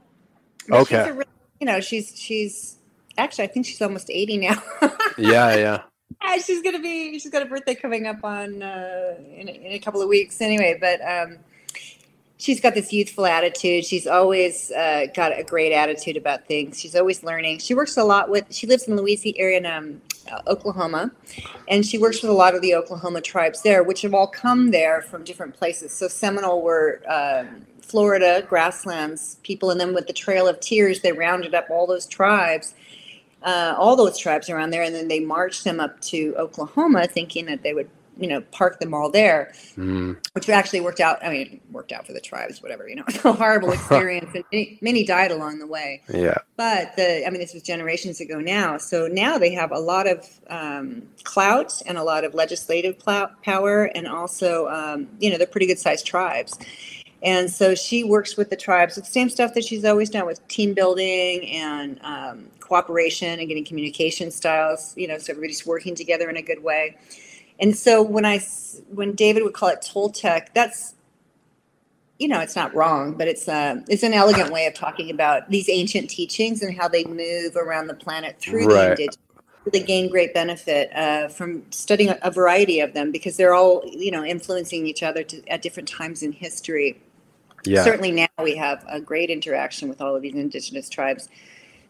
[0.71, 1.05] okay.
[1.05, 1.25] She's really,
[1.61, 2.77] you know, she's she's
[3.19, 4.63] actually I think she's almost eighty now.
[5.19, 5.83] yeah, yeah.
[6.21, 9.73] And she's gonna be she's got a birthday coming up on uh, in, a, in
[9.73, 10.79] a couple of weeks anyway.
[10.81, 11.39] But um,
[12.43, 13.85] she's got this youthful attitude.
[13.85, 16.81] She's always uh, got a great attitude about things.
[16.81, 17.61] She's always learning.
[17.61, 18.53] She works a lot with.
[18.53, 20.03] She lives in the Louisiana area in um,
[20.49, 21.13] Oklahoma,
[21.69, 24.73] and she works with a lot of the Oklahoma tribes there, which have all come
[24.73, 25.93] there from different places.
[25.93, 27.01] So Seminole were.
[27.09, 31.87] Um, Florida grasslands people, and then with the Trail of Tears, they rounded up all
[31.87, 32.73] those tribes,
[33.43, 37.45] uh, all those tribes around there, and then they marched them up to Oklahoma, thinking
[37.47, 40.17] that they would, you know, park them all there, mm.
[40.33, 41.25] which actually worked out.
[41.25, 44.45] I mean, worked out for the tribes, whatever, you know, it's a horrible experience, and
[44.53, 46.03] many, many died along the way.
[46.13, 46.39] Yeah.
[46.57, 50.07] But the, I mean, this was generations ago now, so now they have a lot
[50.07, 52.99] of um, clout and a lot of legislative
[53.43, 56.59] power, and also, um, you know, they're pretty good sized tribes
[57.23, 60.27] and so she works with the tribes with the same stuff that she's always done
[60.27, 65.95] with team building and um, cooperation and getting communication styles, you know, so everybody's working
[65.95, 66.97] together in a good way.
[67.61, 68.39] And so when I,
[68.91, 70.95] when David would call it Toltec, that's,
[72.19, 75.51] you know, it's not wrong, but it's uh, it's an elegant way of talking about
[75.51, 78.85] these ancient teachings and how they move around the planet through right.
[78.85, 79.19] the indigenous
[79.71, 83.85] they gain great benefit uh, from studying a, a, variety of them because they're all
[83.87, 87.01] you know influencing each other to, at different times in history
[87.65, 87.85] yeah.
[87.85, 91.29] certainly now we have a great interaction with all of these indigenous tribes.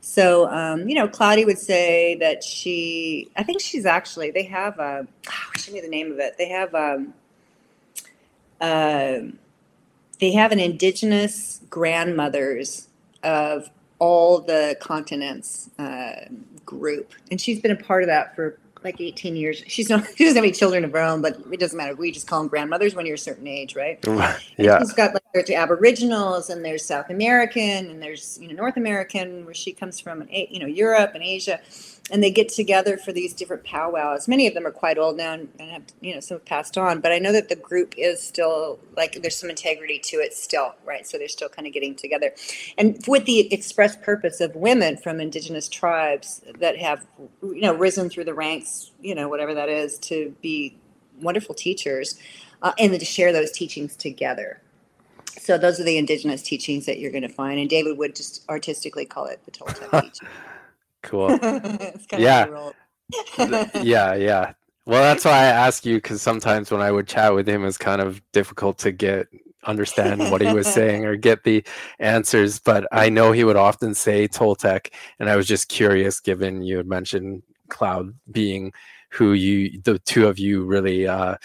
[0.04, 4.78] So, um, you know, Cloudy would say that she, I think she's actually, they have,
[4.80, 6.36] a, oh, show me the name of it.
[6.36, 7.14] They have, um,
[8.60, 9.18] uh,
[10.18, 12.88] they have an indigenous grandmothers
[13.22, 16.26] of all the continents uh,
[16.66, 17.12] group.
[17.30, 19.62] And she's been a part of that for like 18 years.
[19.68, 21.94] She's not, she doesn't have any children of her own, but it doesn't matter.
[21.94, 24.00] We just call them grandmothers when you're a certain age, right?
[24.56, 24.80] yeah.
[24.80, 29.44] she's got like there's Aboriginals and there's South American and there's you know North American
[29.44, 31.60] where she comes from, and you know Europe and Asia
[32.10, 34.28] and they get together for these different powwows.
[34.28, 37.00] Many of them are quite old now and have, you know, some have passed on,
[37.00, 40.74] but I know that the group is still like there's some integrity to it still,
[40.84, 41.06] right?
[41.06, 42.32] So they're still kind of getting together.
[42.76, 47.06] And with the express purpose of women from indigenous tribes that have,
[47.42, 50.76] you know, risen through the ranks, you know, whatever that is, to be
[51.20, 52.18] wonderful teachers
[52.62, 54.61] uh, and to share those teachings together.
[55.38, 57.58] So those are the indigenous teachings that you're going to find.
[57.58, 60.28] And David would just artistically call it the Toltec teaching.
[61.02, 61.38] Cool.
[62.18, 62.70] yeah.
[63.82, 64.52] yeah, yeah.
[64.84, 67.78] Well, that's why I ask you because sometimes when I would chat with him, it's
[67.78, 69.28] kind of difficult to get
[69.64, 71.64] understand what he was saying or get the
[71.98, 72.58] answers.
[72.58, 76.76] But I know he would often say Toltec, and I was just curious, given you
[76.76, 78.72] had mentioned Cloud being
[79.10, 81.36] who you, the two of you, really uh,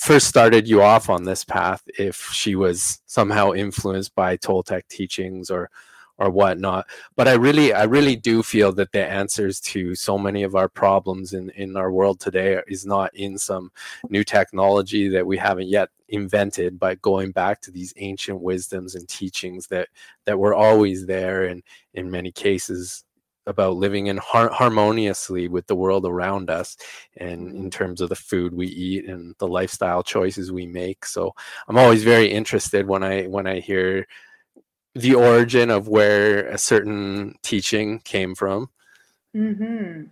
[0.00, 5.50] first started you off on this path if she was somehow influenced by Toltec teachings
[5.50, 5.70] or
[6.16, 6.86] or whatnot.
[7.16, 10.68] But I really, I really do feel that the answers to so many of our
[10.68, 13.72] problems in, in our world today is not in some
[14.10, 19.08] new technology that we haven't yet invented, but going back to these ancient wisdoms and
[19.08, 19.88] teachings that
[20.26, 21.62] that were always there and
[21.94, 23.04] in many cases
[23.50, 26.76] about living in har- harmoniously with the world around us
[27.18, 31.34] and in terms of the food we eat and the lifestyle choices we make so
[31.68, 34.06] i'm always very interested when i when i hear
[34.94, 38.70] the origin of where a certain teaching came from.
[39.36, 40.04] Mm-hmm.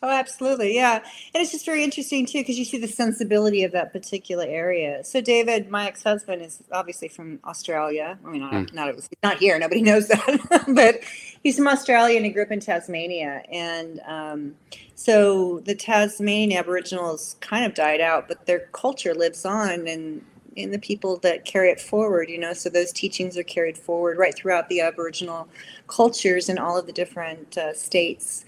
[0.00, 0.74] Oh, absolutely.
[0.76, 0.96] Yeah.
[1.34, 5.02] And it's just very interesting, too, because you see the sensibility of that particular area.
[5.02, 8.16] So, David, my ex husband, is obviously from Australia.
[8.24, 8.72] I mean, not, mm.
[8.72, 11.00] not, not here, nobody knows that, but
[11.42, 13.42] he's from Australia and he grew up in Tasmania.
[13.50, 14.54] And um,
[14.94, 19.88] so the Tasmanian Aboriginals kind of died out, but their culture lives on.
[19.88, 20.22] And
[20.58, 22.52] in the people that carry it forward, you know.
[22.52, 25.48] So those teachings are carried forward right throughout the Aboriginal
[25.86, 28.44] cultures in all of the different uh, states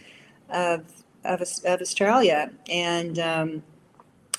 [0.49, 0.85] of,
[1.25, 2.51] of, of, Australia.
[2.71, 3.63] And um,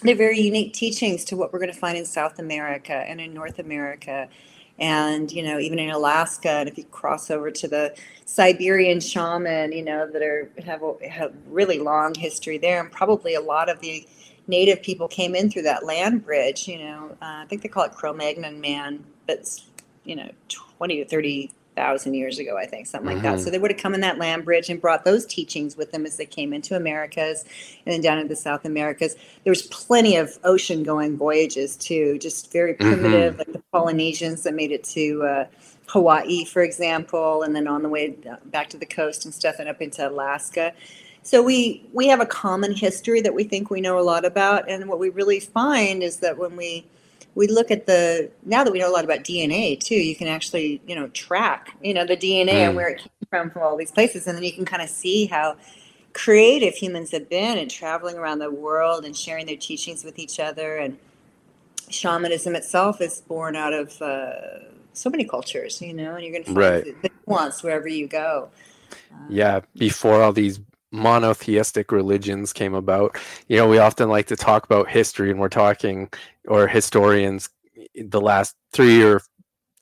[0.01, 3.33] they're very unique teachings to what we're going to find in South America and in
[3.33, 4.27] North America.
[4.79, 9.73] And, you know, even in Alaska, and if you cross over to the Siberian shaman,
[9.73, 13.79] you know, that are have, have really long history there, and probably a lot of
[13.81, 14.07] the
[14.47, 16.67] native people came in through that land bridge.
[16.67, 19.47] You know, uh, I think they call it Cro-Magnon man, but
[20.03, 23.15] you know, twenty to thirty thousand years ago, I think, something mm-hmm.
[23.15, 23.35] like that.
[23.35, 23.43] Mm-hmm.
[23.43, 26.05] So they would have come in that land bridge and brought those teachings with them
[26.05, 27.43] as they came into Americas
[27.85, 29.15] and then down into the South Americas.
[29.43, 32.87] There was plenty of ocean going voyages too, just very mm-hmm.
[32.87, 33.39] primitive, mm-hmm.
[33.39, 35.45] like the Polynesians that made it to uh,
[35.87, 38.15] Hawaii, for example, and then on the way
[38.45, 40.73] back to the coast and stuff and up into Alaska.
[41.23, 44.69] So we we have a common history that we think we know a lot about,
[44.69, 46.85] and what we really find is that when we
[47.35, 50.27] we look at the now that we know a lot about DNA too, you can
[50.27, 52.67] actually you know track you know the DNA mm.
[52.67, 54.89] and where it came from from all these places, and then you can kind of
[54.89, 55.55] see how
[56.13, 60.39] creative humans have been and traveling around the world and sharing their teachings with each
[60.39, 60.97] other and
[61.89, 64.31] shamanism itself is born out of uh,
[64.93, 67.01] so many cultures you know and you're going to find right.
[67.01, 68.49] the nuance wherever you go
[69.29, 70.59] yeah before all these
[70.91, 73.17] monotheistic religions came about.
[73.47, 76.09] You know, we often like to talk about history, and we're talking,
[76.47, 77.49] or historians,
[77.95, 79.21] the last three or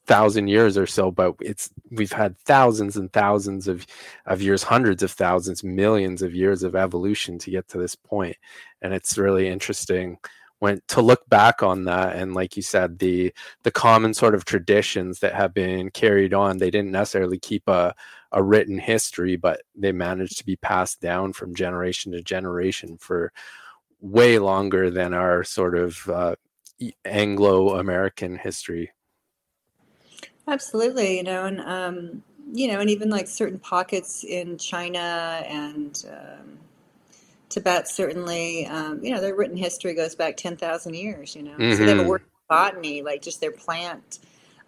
[0.08, 3.86] thousand years or so, but it's we've had thousands and thousands of
[4.26, 8.36] of years, hundreds of thousands, millions of years of evolution to get to this point.
[8.82, 10.18] and it's really interesting
[10.60, 14.46] when to look back on that and like you said the the common sort of
[14.46, 17.94] traditions that have been carried on they didn't necessarily keep a
[18.32, 23.32] a written history, but they managed to be passed down from generation to generation for
[24.02, 26.36] way longer than our sort of uh,
[27.06, 28.92] Anglo American history.
[30.48, 36.06] Absolutely, you know, and um, you know, and even like certain pockets in China and
[36.12, 36.58] um,
[37.50, 41.36] Tibet, certainly, um, you know, their written history goes back ten thousand years.
[41.36, 41.72] You know, mm-hmm.
[41.74, 42.10] so they have a mm-hmm.
[42.10, 44.20] work botany, like just their plant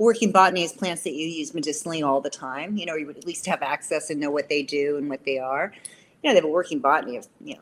[0.02, 2.76] working botany is plants that you use medicinally all the time.
[2.76, 5.24] You know, you would at least have access and know what they do and what
[5.26, 5.72] they are.
[6.24, 7.62] You know, they have a working botany of, you know,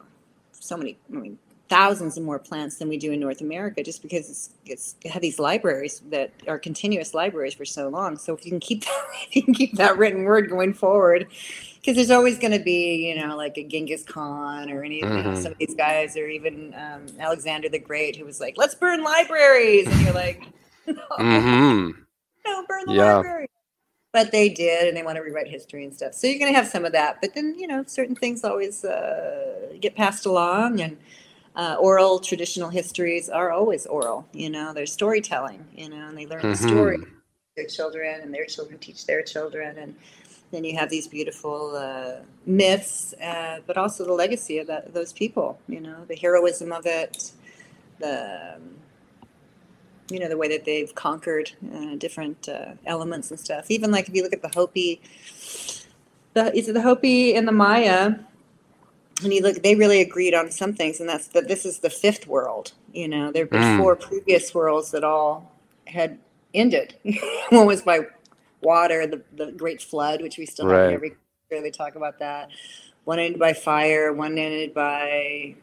[0.53, 4.01] so many, I mean, thousands of more plants than we do in North America just
[4.01, 8.17] because it's, it's have these libraries that are continuous libraries for so long.
[8.17, 11.27] So if you can keep that, you can keep that written word going forward,
[11.75, 15.17] because there's always going to be, you know, like a Genghis Khan or any, mm-hmm.
[15.17, 18.55] you know, some of these guys, or even um, Alexander the Great, who was like,
[18.57, 20.43] "Let's burn libraries," and you're like,
[20.87, 21.01] no.
[21.17, 22.01] mm-hmm
[22.49, 23.15] no, burn the yeah.
[23.15, 23.47] library.
[24.11, 26.15] But they did, and they want to rewrite history and stuff.
[26.15, 27.21] So you're going to have some of that.
[27.21, 30.97] But then, you know, certain things always uh, get passed along, and
[31.55, 34.27] uh, oral traditional histories are always oral.
[34.33, 35.63] You know, there's storytelling.
[35.75, 36.49] You know, and they learn mm-hmm.
[36.49, 36.97] the story
[37.59, 39.95] their children, and their children teach their children, and
[40.51, 45.13] then you have these beautiful uh, myths, uh, but also the legacy of that, those
[45.13, 45.59] people.
[45.67, 47.31] You know, the heroism of it,
[47.99, 48.75] the um,
[50.09, 53.69] you know the way that they've conquered uh, different uh, elements and stuff.
[53.69, 55.01] Even like if you look at the Hopi,
[56.33, 58.15] the is it the Hopi and the Maya,
[59.23, 61.89] and you look, they really agreed on some things, and that's that this is the
[61.89, 62.73] fifth world.
[62.93, 63.77] You know, there were mm.
[63.77, 65.51] four previous worlds that all
[65.87, 66.17] had
[66.53, 66.95] ended.
[67.49, 68.07] One was by
[68.61, 70.83] water, the the Great Flood, which we still right.
[70.83, 71.15] have every.
[71.49, 72.49] They talk about that.
[73.05, 74.13] One ended by fire.
[74.13, 75.55] One ended by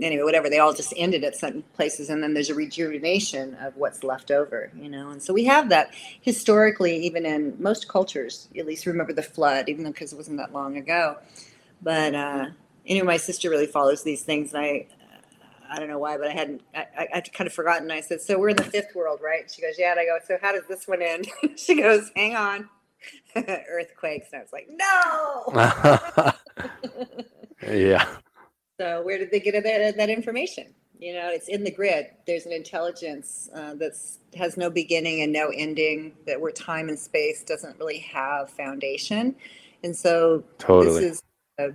[0.00, 3.76] anyway, whatever, they all just ended at certain places, and then there's a rejuvenation of
[3.76, 5.10] what's left over, you know.
[5.10, 9.68] And so we have that historically, even in most cultures, at least remember the flood,
[9.68, 11.16] even though because it wasn't that long ago.
[11.82, 12.46] But uh,
[12.86, 14.86] anyway, my sister really follows these things, and I
[15.74, 17.90] I don't know why, but I hadn't, I, I, I'd kind of forgotten.
[17.90, 19.50] I said, so we're in the fifth world, right?
[19.50, 19.92] She goes, yeah.
[19.92, 21.26] And I go, so how does this one end?
[21.56, 22.68] she goes, hang on.
[23.36, 24.28] Earthquakes.
[24.32, 26.32] And I was like, no.
[27.74, 28.06] yeah.
[28.80, 30.66] So where did they get that, that information?
[30.98, 32.06] You know, it's in the grid.
[32.26, 33.92] There's an intelligence uh, that
[34.36, 39.34] has no beginning and no ending, that where time and space doesn't really have foundation.
[39.82, 41.00] And so totally.
[41.00, 41.22] this is
[41.58, 41.66] a,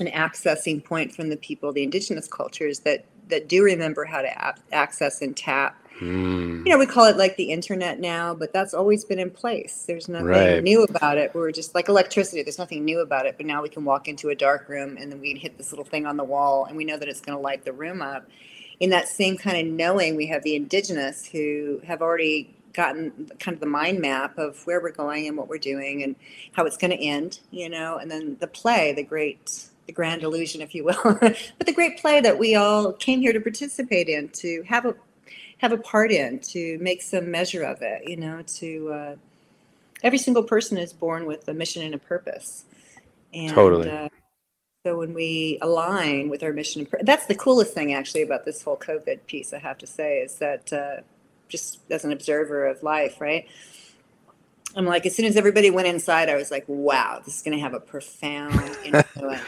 [0.00, 4.28] an accessing point from the people, the indigenous cultures that that do remember how to
[4.28, 5.76] a- access and tap.
[6.00, 6.64] Mm.
[6.66, 9.84] You know, we call it like the internet now, but that's always been in place.
[9.86, 10.62] There's nothing Right.
[10.62, 11.34] new about it.
[11.34, 12.42] We're just like electricity.
[12.42, 15.10] There's nothing new about it, but now we can walk into a dark room and
[15.10, 17.20] then we can hit this little thing on the wall and we know that it's
[17.20, 18.28] going to light the room up.
[18.80, 23.54] In that same kind of knowing, we have the indigenous who have already gotten kind
[23.54, 26.14] of the mind map of where we're going and what we're doing and
[26.52, 30.22] how it's going to end, you know, and then the play, the great, the grand
[30.22, 34.08] illusion, if you will, but the great play that we all came here to participate
[34.08, 34.94] in, to have a
[35.58, 39.16] have a part in, to make some measure of it, you know, to uh,
[40.02, 42.64] every single person is born with a mission and a purpose.
[43.34, 43.90] And, Totally.
[43.90, 44.08] Uh,
[44.86, 48.44] so when we align with our mission, and pur- that's the coolest thing actually about
[48.44, 49.52] this whole COVID piece.
[49.52, 51.02] I have to say is that uh,
[51.48, 53.46] just as an observer of life, right?
[54.76, 57.56] I'm like, as soon as everybody went inside, I was like, wow, this is going
[57.56, 59.42] to have a profound influence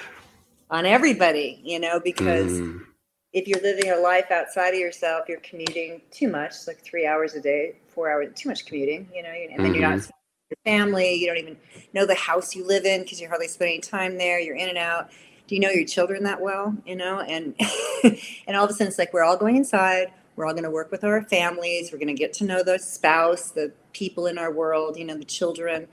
[0.70, 2.87] on everybody, you know, because Mm.
[3.32, 7.06] If you're living a life outside of yourself, you're commuting too much, it's like three
[7.06, 10.10] hours a day, four hours, too much commuting, you know, and then you're not Mhm.
[10.50, 11.56] your family, you don't even
[11.92, 14.78] know the house you live in because you're hardly spending time there, you're in and
[14.78, 15.10] out.
[15.46, 17.20] Do you know your children that well, you know?
[17.20, 17.54] And
[18.48, 20.70] and all of a sudden it's like we're all going inside, we're all going to
[20.70, 24.38] work with our families, we're going to get to know the spouse, the people in
[24.38, 25.86] our world, you know, the children.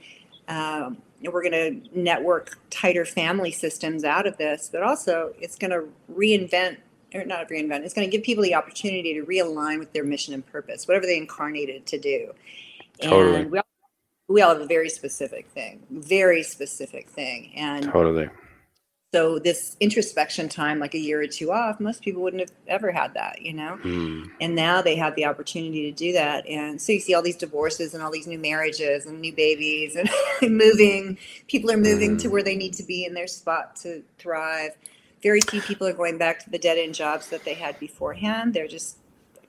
[0.47, 5.56] Um, and we're going to network tighter family systems out of this, but also it's
[5.56, 6.78] going to reinvent
[7.13, 10.34] or not reinvent, it's going to give people the opportunity to realign with their mission
[10.34, 12.34] and purpose, whatever they incarnated to do.
[13.02, 13.41] Totally.
[13.41, 13.65] And we all,
[14.28, 17.54] we all have a very specific thing, very specific thing.
[17.56, 18.30] And Totally.
[19.13, 22.91] so this introspection time, like a year or two off, most people wouldn't have ever
[22.91, 23.80] had that, you know?
[23.84, 24.30] Mm.
[24.41, 27.38] and now they have the opportunity to do that and so you see all these
[27.38, 30.10] divorces and all these new marriages and new babies and
[30.41, 31.17] moving
[31.48, 34.76] people are moving to where they need to be in their spot to thrive
[35.22, 38.54] very few people are going back to the dead end jobs that they had beforehand.
[38.54, 38.98] They're just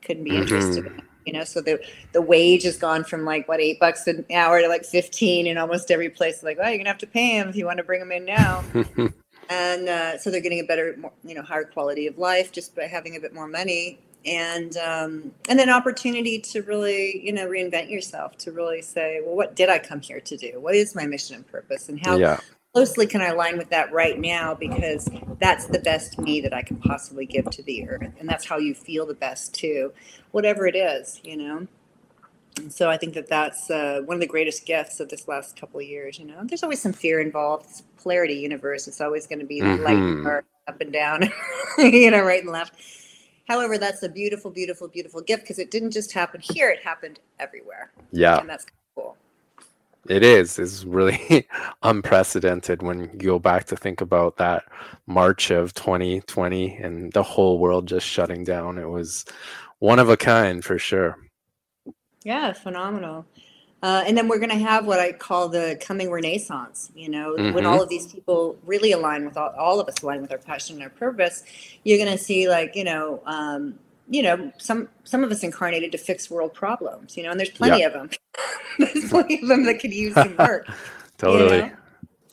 [0.02, 1.44] couldn't be interested in you know?
[1.44, 1.78] So the
[2.12, 5.58] the wage has gone from like what eight bucks an hour to like 15 in
[5.58, 6.42] almost every place.
[6.42, 8.24] Like oh you're gonna have to pay them if you want to bring them in
[8.24, 8.64] now.
[9.50, 12.76] And uh, so they're getting a better, more, you know, higher quality of life just
[12.76, 17.48] by having a bit more money, and um, and then opportunity to really, you know,
[17.48, 20.60] reinvent yourself to really say, well, what did I come here to do?
[20.60, 22.40] What is my mission and purpose, and how yeah.
[22.78, 24.54] Closely can I align with that right now?
[24.54, 25.08] Because
[25.40, 28.58] that's the best me that I can possibly give to the earth, and that's how
[28.58, 29.92] you feel the best too,
[30.30, 31.66] whatever it is, you know.
[32.56, 35.58] And so I think that that's uh, one of the greatest gifts of this last
[35.58, 36.20] couple of years.
[36.20, 37.66] You know, there's always some fear involved.
[37.68, 38.86] It's polarity universe.
[38.86, 40.12] It's always going to be light Mhm.
[40.12, 41.32] and dark, up and down,
[41.78, 42.74] you know, right and left.
[43.48, 47.18] However, that's a beautiful, beautiful, beautiful gift because it didn't just happen here; it happened
[47.40, 48.38] everywhere, Yeah.
[48.38, 49.16] and that's cool.
[50.08, 50.58] It is.
[50.58, 51.46] It's really
[51.82, 54.64] unprecedented when you go back to think about that
[55.06, 58.78] March of 2020 and the whole world just shutting down.
[58.78, 59.26] It was
[59.80, 61.16] one of a kind for sure.
[62.24, 63.26] Yeah, phenomenal.
[63.82, 66.90] Uh, and then we're going to have what I call the coming renaissance.
[66.96, 67.68] You know, when Mhm.
[67.68, 70.76] all of these people really align with all, all of us align with our passion
[70.76, 71.44] and our purpose,
[71.84, 75.92] you're going to see like you know, um, you know, some some of us incarnated
[75.92, 77.16] to fix world problems.
[77.16, 78.10] You know, and there's plenty of them.
[78.78, 80.66] There's plenty of them that could use some work.
[80.68, 80.74] you
[81.18, 81.58] Totally.
[81.62, 81.70] know?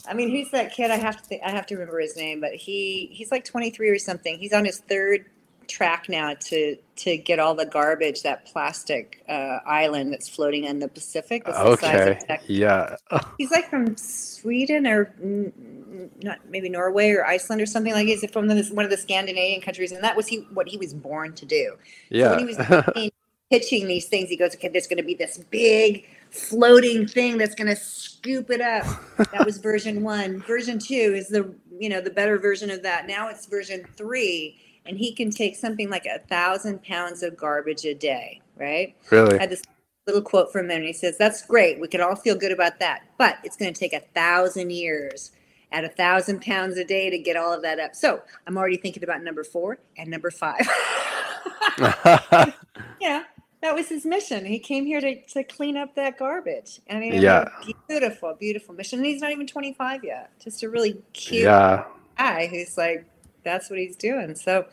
[0.07, 0.91] I mean, who's that kid?
[0.91, 3.89] I have to think, I have to remember his name, but he he's like 23
[3.89, 4.37] or something.
[4.37, 5.25] He's on his third
[5.67, 10.77] track now to to get all the garbage that plastic uh, island that's floating in
[10.77, 11.43] the Pacific.
[11.45, 12.11] That's the size Okay.
[12.11, 12.49] of Texas.
[12.51, 12.95] Yeah.
[13.39, 15.11] He's like from Sweden or
[16.21, 18.05] not maybe Norway or Iceland or something like.
[18.05, 20.93] He's from the, one of the Scandinavian countries, and that was he what he was
[20.93, 21.77] born to do.
[22.13, 23.11] So when he was pitching-
[23.49, 27.55] pitching these things, he goes, "Okay, there's going to be this big floating thing that's
[27.55, 28.85] going to scoop it up."
[29.31, 30.41] That was version one.
[30.41, 33.07] Version two is the you know the better version of that.
[33.07, 37.85] Now it's version three, and he can take something like a thousand pounds of garbage
[37.85, 38.41] a day.
[38.57, 38.95] Right?
[39.11, 39.37] Really?
[39.37, 39.63] I had this
[40.07, 41.79] little quote from him, and he says, "That's great.
[41.79, 45.31] We can all feel good about that, but it's going to take a thousand years."
[45.71, 47.95] At a thousand pounds a day to get all of that up.
[47.95, 50.61] So I'm already thinking about number four and number five.
[53.01, 53.23] yeah,
[53.65, 54.45] that was his mission.
[54.45, 56.81] He came here to, to clean up that garbage.
[56.87, 57.49] I mean, Yeah.
[57.87, 58.99] beautiful, beautiful mission.
[58.99, 60.29] And he's not even 25 yet.
[60.39, 61.85] Just a really cute yeah.
[62.15, 63.05] guy who's like
[63.43, 64.35] that's what he's doing.
[64.35, 64.65] So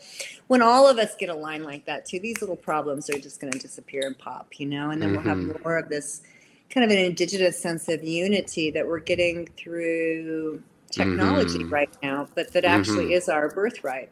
[0.47, 3.53] when all of us get aligned like that too, these little problems are just going
[3.53, 5.17] to disappear and pop, you know, and then mm-hmm.
[5.17, 5.63] we'll have mm-hmm.
[5.63, 6.23] more of this
[6.71, 11.73] kind of an indigenous sense of unity that we're getting through technology mm-hmm.
[11.73, 13.13] right now, but that actually mm-hmm.
[13.13, 14.11] is our birthright.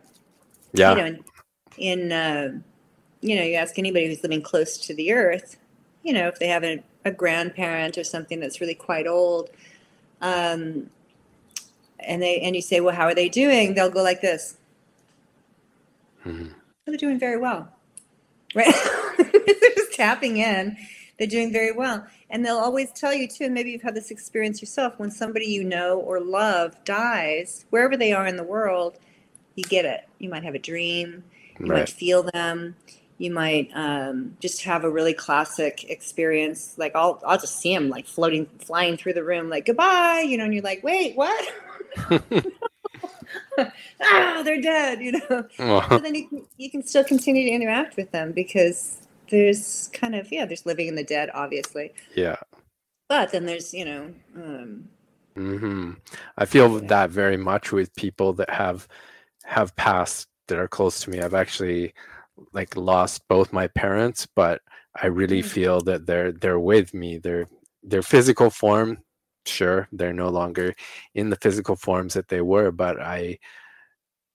[0.75, 0.91] Yeah.
[0.91, 1.23] You know, in,
[1.79, 2.61] in uh,
[3.21, 5.57] you know, you ask anybody who's living close to the earth,
[6.03, 9.51] you know, if they have a, a grandparent or something that's really quite old,
[10.21, 10.91] um,
[11.99, 13.75] and they and you say, well, how are they doing?
[13.75, 14.57] They'll go like this.
[16.25, 16.49] Mm-hmm.
[16.87, 17.69] They're doing very well,
[18.55, 18.75] right?
[19.19, 20.77] They're just tapping in.
[21.19, 23.51] They're doing very well, and they'll always tell you too.
[23.51, 24.99] Maybe you've had this experience yourself.
[24.99, 28.99] When somebody you know or love dies, wherever they are in the world,
[29.55, 30.09] you get it.
[30.19, 31.23] You might have a dream.
[31.59, 31.81] You right.
[31.81, 32.75] might feel them
[33.21, 36.75] you might um, just have a really classic experience.
[36.79, 40.39] Like I'll I'll just see them like floating, flying through the room, like goodbye, you
[40.39, 41.53] know, and you're like, wait, what?
[44.03, 45.45] ah, they're dead, you know.
[45.59, 50.15] But then you can, you can still continue to interact with them because there's kind
[50.15, 51.93] of yeah, there's living in the dead, obviously.
[52.17, 52.37] Yeah.
[53.11, 54.15] But then there's you know.
[54.35, 54.89] Um,
[55.37, 55.93] hmm
[56.39, 58.89] I feel that very much with people that have
[59.45, 61.21] have passed that are close to me.
[61.21, 61.93] I've actually
[62.53, 64.61] like lost both my parents, but
[65.01, 65.49] I really mm-hmm.
[65.49, 67.19] feel that they're they're with me.
[67.19, 67.47] They're
[67.83, 68.99] their physical form,
[69.47, 70.75] sure, they're no longer
[71.15, 73.39] in the physical forms that they were, but I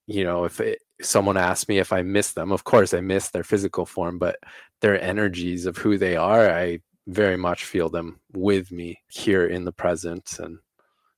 [0.06, 3.30] you know, if it, someone asked me if I miss them, of course I miss
[3.30, 4.36] their physical form, but
[4.80, 9.64] their energies of who they are, I very much feel them with me here in
[9.64, 10.58] the present and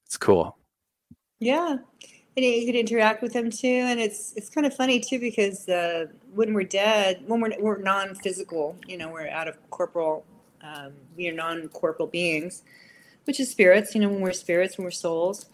[0.06, 0.56] it's cool.
[1.38, 1.76] Yeah
[2.44, 3.66] and you could interact with them too.
[3.66, 7.78] And it's it's kind of funny too because uh, when we're dead, when we're we're
[7.78, 10.24] non-physical, you know, we're out of corporal,
[10.62, 12.62] um, we are non-corporal beings,
[13.24, 13.94] which is spirits.
[13.94, 15.46] You know, when we're spirits, when we're souls.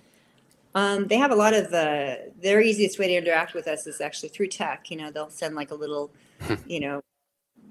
[0.77, 4.01] Um, they have a lot of uh, their easiest way to interact with us is
[4.01, 4.91] actually through tech.
[4.91, 6.11] You know, they'll send like a little,
[6.67, 7.01] you know,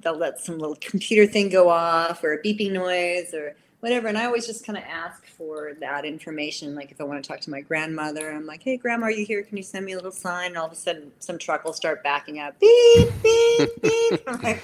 [0.02, 4.08] they'll let some little computer thing go off or a beeping noise or whatever.
[4.08, 6.74] And I always just kind of ask for that information.
[6.74, 9.26] Like if I want to talk to my grandmother, I'm like, hey, grandma, are you
[9.26, 9.44] here?
[9.44, 10.52] Can you send me a little sign?
[10.52, 12.58] And all of a sudden, some truck will start backing up.
[12.62, 14.24] Beep, beep, beep.
[14.28, 14.64] I'm like,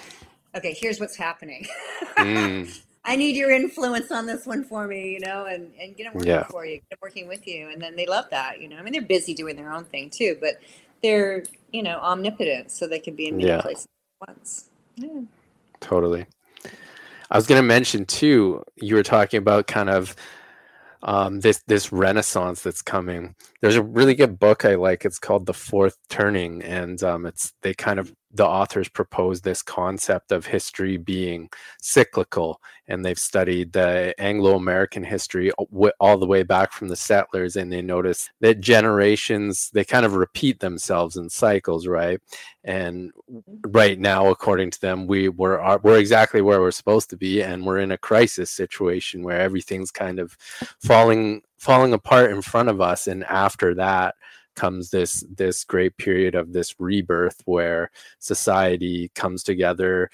[0.56, 1.68] okay, here's what's happening.
[2.16, 2.82] Mm.
[3.04, 6.14] I need your influence on this one for me, you know, and, and get them
[6.14, 6.44] working yeah.
[6.48, 7.70] for you, get them working with you.
[7.70, 8.78] And then they love that, you know.
[8.78, 10.62] I mean, they're busy doing their own thing too, but
[11.04, 11.44] they're,
[11.74, 13.62] you know, omnipotent, so they can be in many yeah.
[13.62, 13.88] places
[14.22, 14.70] at once.
[14.96, 15.22] Yeah.
[15.82, 16.26] Totally.
[17.32, 18.64] I was going to mention too.
[18.76, 20.16] You were talking about kind of
[21.04, 23.36] um, this this renaissance that's coming.
[23.62, 25.04] There's a really good book I like.
[25.04, 29.62] It's called The Fourth Turning, and um, it's they kind of the authors propose this
[29.62, 31.50] concept of history being
[31.82, 35.52] cyclical, and they've studied the Anglo-American history
[36.00, 40.14] all the way back from the settlers, and they notice that generations they kind of
[40.14, 42.22] repeat themselves in cycles, right?
[42.64, 43.12] And
[43.68, 47.66] right now, according to them, we we're we're exactly where we're supposed to be, and
[47.66, 50.38] we're in a crisis situation where everything's kind of
[50.80, 54.16] falling falling apart in front of us, and after that
[54.56, 60.10] comes this this great period of this rebirth where society comes together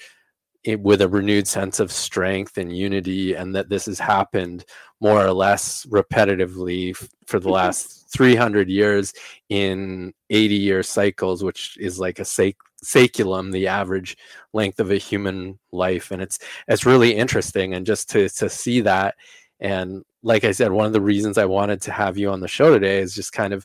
[0.80, 4.64] with a renewed sense of strength and unity and that this has happened
[5.00, 6.94] more or less repetitively
[7.26, 7.54] for the mm-hmm.
[7.54, 9.12] last 300 years
[9.48, 14.16] in 80 year cycles which is like a sac- saeculum the average
[14.52, 16.10] length of a human life.
[16.10, 16.38] And it's
[16.68, 19.14] it's really interesting and just to to see that
[19.60, 22.48] and like i said one of the reasons i wanted to have you on the
[22.48, 23.64] show today is just kind of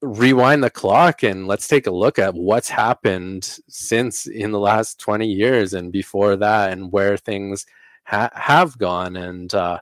[0.00, 4.98] rewind the clock and let's take a look at what's happened since in the last
[4.98, 7.66] 20 years and before that and where things
[8.04, 9.78] ha- have gone and uh,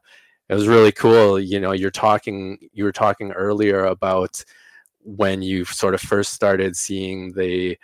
[0.49, 4.45] it was really cool you know you're talking you were talking earlier about
[5.03, 7.79] when you sort of first started seeing the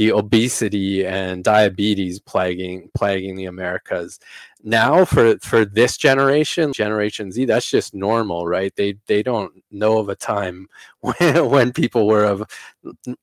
[0.00, 4.18] the obesity and diabetes plaguing plaguing the Americas.
[4.62, 8.74] Now for for this generation, Generation Z, that's just normal, right?
[8.76, 10.68] They they don't know of a time
[11.00, 12.44] when, when people were of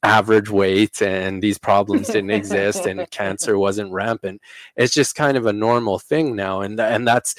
[0.03, 4.41] average weight and these problems didn't exist and cancer wasn't rampant.
[4.75, 7.35] It's just kind of a normal thing now, and and that's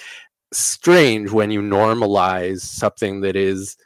[0.52, 3.76] strange when you normalize something that is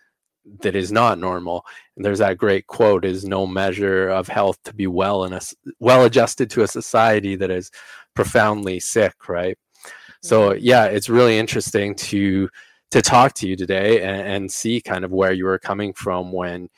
[0.60, 1.64] that is not normal.
[1.96, 5.40] And there's that great quote: "Is no measure of health to be well in a
[5.80, 7.70] well adjusted to a society that is
[8.14, 9.58] profoundly sick." Right.
[10.22, 12.48] So yeah, it's really interesting to
[12.92, 16.30] to talk to you today and, and see kind of where you were coming from
[16.30, 16.68] when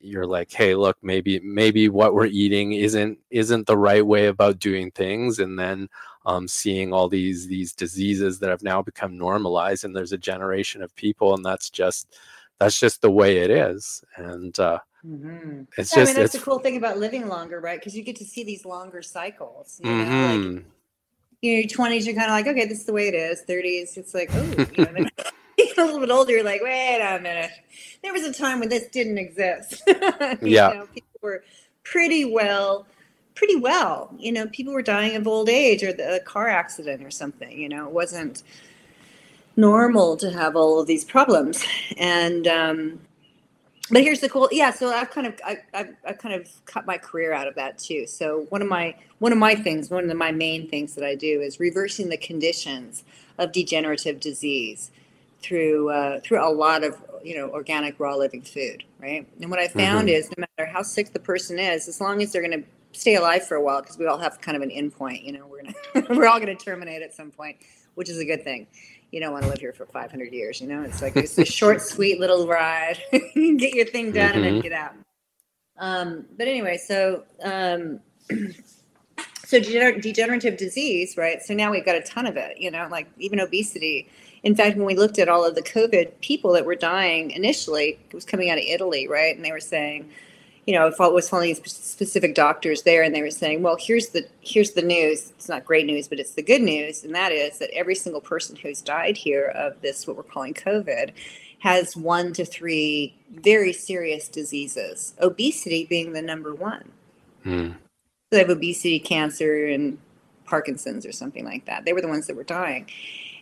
[0.00, 4.60] you're like hey look maybe maybe what we're eating isn't isn't the right way about
[4.60, 5.88] doing things and then
[6.24, 10.82] um, seeing all these these diseases that have now become normalized and there's a generation
[10.82, 12.16] of people and that's just
[12.58, 15.62] that's just the way it is and uh, Mm-hmm.
[15.76, 17.78] It's just I mean, that's the cool thing about living longer, right?
[17.78, 19.80] Because you get to see these longer cycles.
[19.82, 20.54] You know, mm-hmm.
[20.56, 20.64] like,
[21.42, 23.42] you know, your twenties, you're kind of like, okay, this is the way it is.
[23.42, 25.08] Thirties, it's like, oh, you know,
[25.78, 27.50] a little bit older, you're like, wait a minute.
[28.02, 29.82] There was a time when this didn't exist.
[30.42, 31.42] yeah, know, people were
[31.84, 32.86] pretty well,
[33.34, 34.14] pretty well.
[34.18, 37.58] You know, people were dying of old age or the, a car accident or something.
[37.58, 38.42] You know, it wasn't
[39.56, 41.64] normal to have all of these problems,
[41.96, 43.00] and um,
[43.90, 46.86] but here's the cool yeah so i've kind of I, I've, I've kind of cut
[46.86, 48.06] my career out of that too.
[48.06, 51.14] So one of my one of my things one of my main things that i
[51.14, 53.04] do is reversing the conditions
[53.38, 54.90] of degenerative disease
[55.40, 59.26] through uh, through a lot of you know organic raw living food right?
[59.40, 60.16] And what i found mm-hmm.
[60.16, 62.68] is no matter how sick the person is as long as they're going to
[62.98, 65.46] stay alive for a while because we all have kind of an endpoint you know
[65.46, 67.56] we're gonna we're all going to terminate at some point
[67.94, 68.66] which is a good thing
[69.10, 70.60] you don't want to live here for 500 years.
[70.60, 72.98] You know, it's like it's a short, sweet little ride.
[73.12, 74.36] get your thing done mm-hmm.
[74.36, 74.60] and then mm-hmm.
[74.60, 74.94] get out.
[75.78, 78.00] Um, but anyway, so um,
[79.44, 81.42] so degener- degenerative disease, right?
[81.42, 82.58] So now we've got a ton of it.
[82.58, 84.08] You know, like even obesity.
[84.42, 87.98] In fact, when we looked at all of the COVID people that were dying initially,
[88.08, 89.34] it was coming out of Italy, right?
[89.34, 90.08] And they were saying
[90.68, 94.10] you know, I was following these specific doctors there, and they were saying, "Well, here's
[94.10, 95.30] the here's the news.
[95.30, 98.20] It's not great news, but it's the good news, and that is that every single
[98.20, 101.12] person who's died here of this what we're calling COVID
[101.60, 105.14] has one to three very serious diseases.
[105.22, 106.92] Obesity being the number one.
[107.46, 107.72] Mm.
[107.72, 107.78] So
[108.32, 109.96] they have obesity, cancer, and
[110.44, 111.86] Parkinson's or something like that.
[111.86, 112.90] They were the ones that were dying."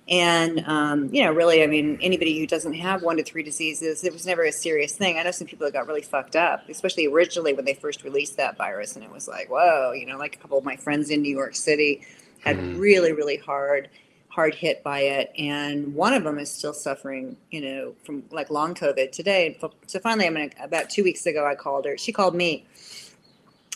[0.09, 4.05] And, um, you know, really, I mean, anybody who doesn't have one to three diseases,
[4.05, 5.19] it was never a serious thing.
[5.19, 8.37] I know some people that got really fucked up, especially originally when they first released
[8.37, 8.95] that virus.
[8.95, 11.37] And it was like, whoa, you know, like a couple of my friends in New
[11.37, 12.07] York City
[12.45, 12.79] had mm.
[12.79, 13.89] really, really hard,
[14.29, 15.33] hard hit by it.
[15.37, 19.59] And one of them is still suffering, you know, from like long COVID today.
[19.89, 21.99] So finally, I mean, about two weeks ago, I called her.
[21.99, 22.65] She called me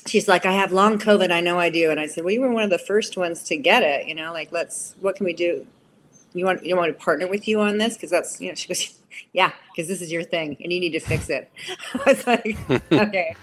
[0.06, 1.30] she's like, I have long COVID.
[1.30, 1.90] I know I do.
[1.90, 4.06] And I said, well, you were one of the first ones to get it.
[4.06, 5.66] You know, like, let's, what can we do?
[6.32, 7.94] You want you want to partner with you on this?
[7.94, 8.98] Because that's you know she goes
[9.32, 11.50] yeah because this is your thing and you need to fix it.
[11.94, 12.56] I was like
[12.92, 13.34] okay.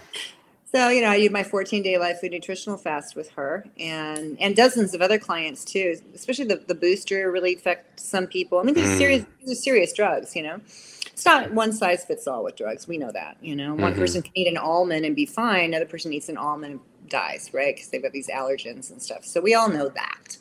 [0.74, 4.38] So you know i did my 14 day live food nutritional fast with her and
[4.40, 8.60] and dozens of other clients too especially the, the booster really affects some people.
[8.60, 9.28] I mean these are serious mm.
[9.42, 10.60] these are serious drugs you know?
[11.08, 13.74] It's not one size fits all with drugs we know that you know?
[13.74, 14.02] One mm-hmm.
[14.02, 17.52] person can eat an almond and be fine another person eats an almond and dies
[17.54, 17.74] right?
[17.76, 19.26] Because they've got these allergens and stuff.
[19.26, 20.38] So we all know that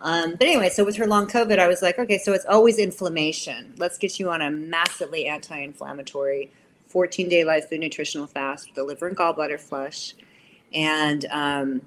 [0.00, 2.78] um, but anyway, so with her long COVID, I was like, okay, so it's always
[2.78, 3.74] inflammation.
[3.76, 6.50] Let's get you on a massively anti-inflammatory
[6.92, 10.14] 14-day live food nutritional fast with the liver and gallbladder flush.
[10.72, 11.82] And um,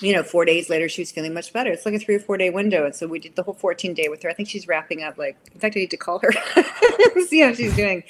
[0.00, 1.70] you know, four days later, she was feeling much better.
[1.70, 2.84] It's like a three or four day window.
[2.84, 4.30] And so we did the whole 14 day with her.
[4.30, 5.16] I think she's wrapping up.
[5.16, 6.32] Like, in fact, I need to call her,
[7.26, 8.04] see how she's doing,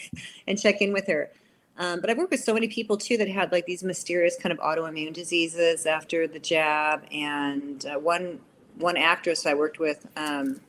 [0.46, 1.30] and check in with her.
[1.78, 4.52] Um, but I've worked with so many people too that had like these mysterious kind
[4.52, 7.04] of autoimmune diseases after the jab.
[7.12, 8.40] And uh, one
[8.78, 10.60] one actress I worked with um,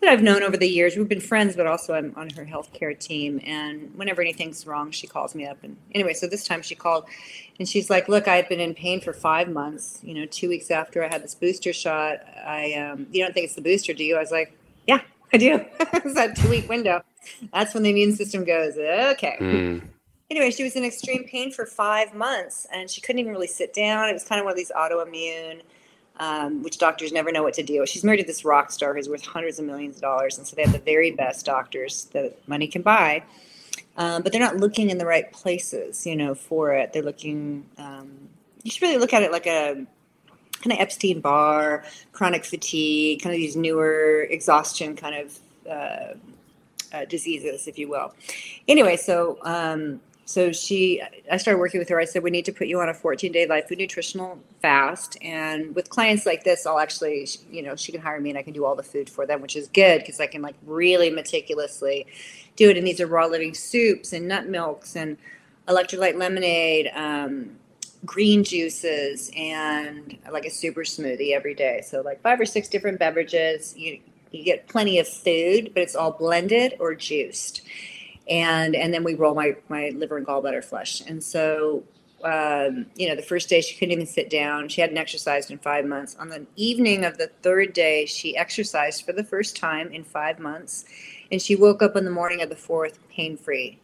[0.00, 0.96] that I've known over the years.
[0.96, 3.40] We've been friends, but also I'm on her healthcare team.
[3.44, 5.58] And whenever anything's wrong, she calls me up.
[5.62, 7.04] And anyway, so this time she called
[7.58, 10.00] and she's like, "Look, I've been in pain for five months.
[10.02, 12.20] You know, two weeks after I had this booster shot.
[12.44, 14.56] I, um, you don't think it's the booster, do you?" I was like,
[14.86, 15.02] "Yeah,
[15.32, 15.64] I do.
[15.80, 17.02] it's that two week window.
[17.52, 19.82] That's when the immune system goes, okay." Mm.
[20.30, 23.74] Anyway, she was in extreme pain for five months, and she couldn't even really sit
[23.74, 24.08] down.
[24.08, 25.60] It was kind of one of these autoimmune
[26.20, 27.84] um, which doctors never know what to do.
[27.86, 30.54] She's married to this rock star who's worth hundreds of millions of dollars, and so
[30.54, 33.24] they have the very best doctors that money can buy.
[33.96, 36.92] Um, but they're not looking in the right places, you know, for it.
[36.92, 37.66] They're looking.
[37.78, 38.28] Um,
[38.62, 39.86] you should really look at it like a
[40.62, 46.14] kind of Epstein Barr, chronic fatigue, kind of these newer exhaustion kind of uh,
[46.92, 48.14] uh, diseases, if you will.
[48.68, 50.00] Anyway, so um,
[50.30, 51.98] so she i started working with her.
[51.98, 55.16] I said we need to put you on a 14 day life food nutritional fast.
[55.22, 58.42] And with clients like this i'll actually you know she can hire me and i
[58.42, 61.10] can do all the food for them which is good because i can like really
[61.10, 62.06] meticulously
[62.54, 62.76] do it.
[62.76, 65.16] And these are raw living soups and nut milks and
[65.66, 67.56] electrolyte lemonade um,
[68.04, 71.82] green juices and like a super smoothie every day.
[71.84, 73.76] So like five or six different beverages.
[73.76, 73.98] You
[74.30, 77.62] you get plenty of food but it's all blended or juiced
[78.30, 81.02] and and then we roll my my liver and gallbladder flush.
[81.02, 81.82] And so,
[82.24, 84.68] um, you know, the first day she couldn't even sit down.
[84.68, 86.16] She hadn't exercised in five months.
[86.18, 90.38] On the evening of the third day, she exercised for the first time in five
[90.38, 90.84] months,
[91.30, 93.78] and she woke up in the morning of the fourth pain free.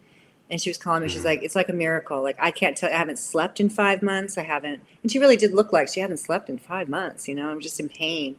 [0.49, 1.09] And she was calling me.
[1.09, 1.27] She's mm-hmm.
[1.27, 2.23] like, "It's like a miracle.
[2.23, 2.89] Like I can't tell.
[2.89, 4.39] I haven't slept in five months.
[4.39, 7.27] I haven't." And she really did look like she hadn't slept in five months.
[7.27, 8.37] You know, I'm just in pain.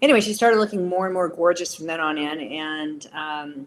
[0.00, 3.66] Anyway, she started looking more and more gorgeous from then on in, and um,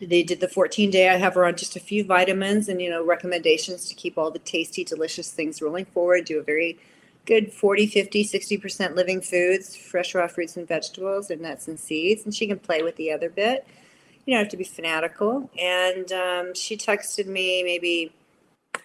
[0.00, 1.08] they did the 14 day.
[1.08, 4.30] I have her on just a few vitamins and, you know, recommendations to keep all
[4.30, 6.24] the tasty, delicious things rolling forward.
[6.24, 6.78] Do a very
[7.26, 12.24] good 40, 50, 60% living foods, fresh raw fruits and vegetables and nuts and seeds.
[12.24, 13.66] And she can play with the other bit.
[14.24, 15.50] You don't have to be fanatical.
[15.58, 18.12] And um, she texted me maybe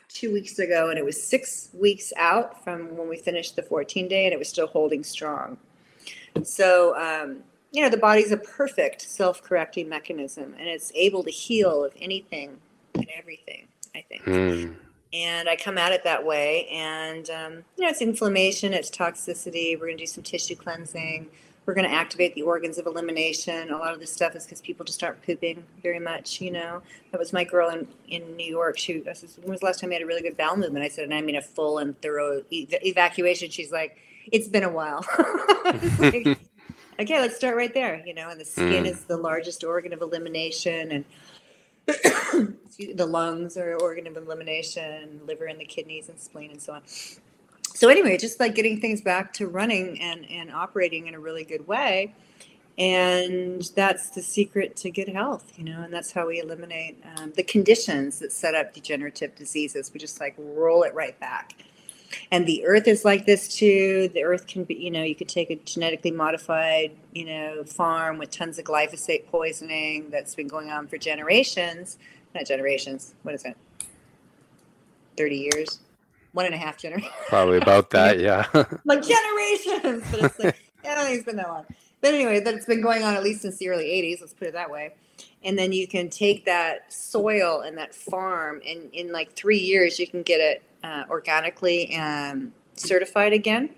[0.10, 4.08] two weeks ago, and it was six weeks out from when we finished the 14
[4.08, 5.58] day, and it was still holding strong.
[6.44, 7.44] So, um,
[7.74, 11.94] you know, the body's a perfect self correcting mechanism and it's able to heal of
[12.00, 12.58] anything
[12.94, 14.24] and everything, I think.
[14.24, 14.76] Mm.
[15.12, 16.68] And I come at it that way.
[16.72, 19.74] And, um, you know, it's inflammation, it's toxicity.
[19.74, 21.28] We're going to do some tissue cleansing.
[21.66, 23.72] We're going to activate the organs of elimination.
[23.72, 26.82] A lot of this stuff is because people just aren't pooping very much, you know.
[27.12, 28.78] That was my girl in, in New York.
[28.78, 30.84] She, I said, when was the last time you had a really good bowel movement?
[30.84, 33.50] I said, and I mean a full and thorough ev- evacuation.
[33.50, 33.98] She's like,
[34.32, 35.06] it's been a while.
[37.00, 38.04] okay, let's start right there.
[38.06, 38.88] You know, and the skin mm.
[38.88, 41.06] is the largest organ of elimination, and
[42.96, 46.82] the lungs are organ of elimination, liver and the kidneys and spleen and so on.
[47.76, 51.44] So anyway, just like getting things back to running and and operating in a really
[51.44, 52.14] good way.
[52.76, 57.32] And that's the secret to good health, you know, and that's how we eliminate um,
[57.36, 59.92] the conditions that set up degenerative diseases.
[59.94, 61.54] We just like roll it right back
[62.32, 64.10] and the earth is like this too.
[64.14, 68.18] The earth can be you know you could take a genetically modified you know farm
[68.18, 71.98] with tons of glyphosate poisoning that's been going on for generations.
[72.34, 73.14] Not generations.
[73.24, 73.56] What is it?
[75.18, 75.80] 30 years?
[76.32, 77.14] One and a half generations.
[77.28, 78.48] Probably about that yeah.
[78.86, 80.04] Like generations!
[80.12, 81.66] But it's like i don't think it's been that long.
[82.02, 84.54] But anyway that's been going on at least since the early 80s let's put it
[84.54, 84.94] that way.
[85.44, 90.00] And then you can take that soil and that farm and in like three years
[90.00, 93.70] you can get it uh, organically um, certified again.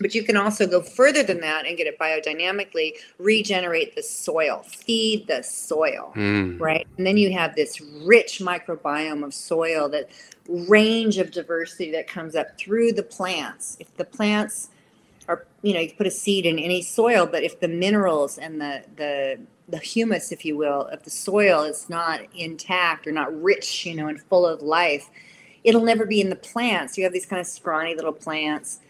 [0.00, 4.64] But you can also go further than that and get it biodynamically, regenerate the soil,
[4.66, 6.58] feed the soil, mm.
[6.58, 6.86] right?
[6.96, 10.08] And then you have this rich microbiome of soil, that
[10.48, 13.76] range of diversity that comes up through the plants.
[13.80, 14.70] If the plants
[15.28, 18.60] are, you know, you put a seed in any soil, but if the minerals and
[18.60, 23.42] the, the, the humus, if you will, of the soil is not intact or not
[23.42, 25.10] rich, you know, and full of life,
[25.64, 26.96] it'll never be in the plants.
[26.96, 28.80] You have these kind of scrawny little plants.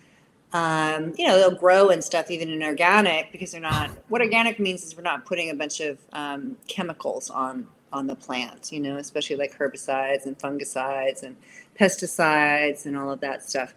[0.53, 3.91] Um, you know, they'll grow and stuff even in organic because they're not.
[4.09, 8.15] What organic means is we're not putting a bunch of um, chemicals on on the
[8.15, 8.73] plants.
[8.73, 11.37] You know, especially like herbicides and fungicides and
[11.79, 13.75] pesticides and all of that stuff.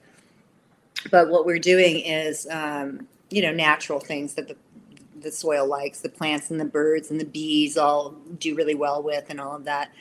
[1.12, 4.58] But what we're doing is, um, you know, natural things that the
[5.22, 9.02] the soil likes, the plants and the birds and the bees all do really well
[9.02, 9.91] with, and all of that.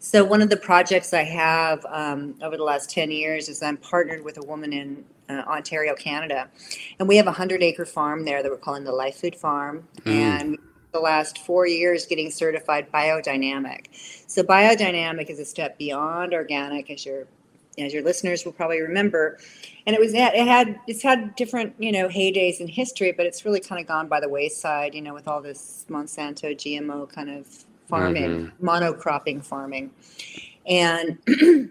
[0.00, 3.76] So one of the projects I have um, over the last 10 years is I'm
[3.76, 6.48] partnered with a woman in uh, Ontario, Canada.
[6.98, 9.86] And we have a 100 acre farm there that we're calling the Life Food Farm.
[10.04, 10.12] Mm.
[10.12, 10.58] And
[10.92, 13.86] the last four years getting certified biodynamic.
[14.26, 17.26] So biodynamic is a step beyond organic, as your
[17.78, 19.38] as your listeners will probably remember.
[19.86, 23.44] And it was it had it's had different you know heydays in history, but it's
[23.44, 24.94] really kind of gone by the wayside.
[24.94, 27.46] You know, with all this Monsanto GMO kind of
[27.88, 28.68] farming, mm-hmm.
[28.68, 29.90] monocropping farming.
[30.66, 31.18] And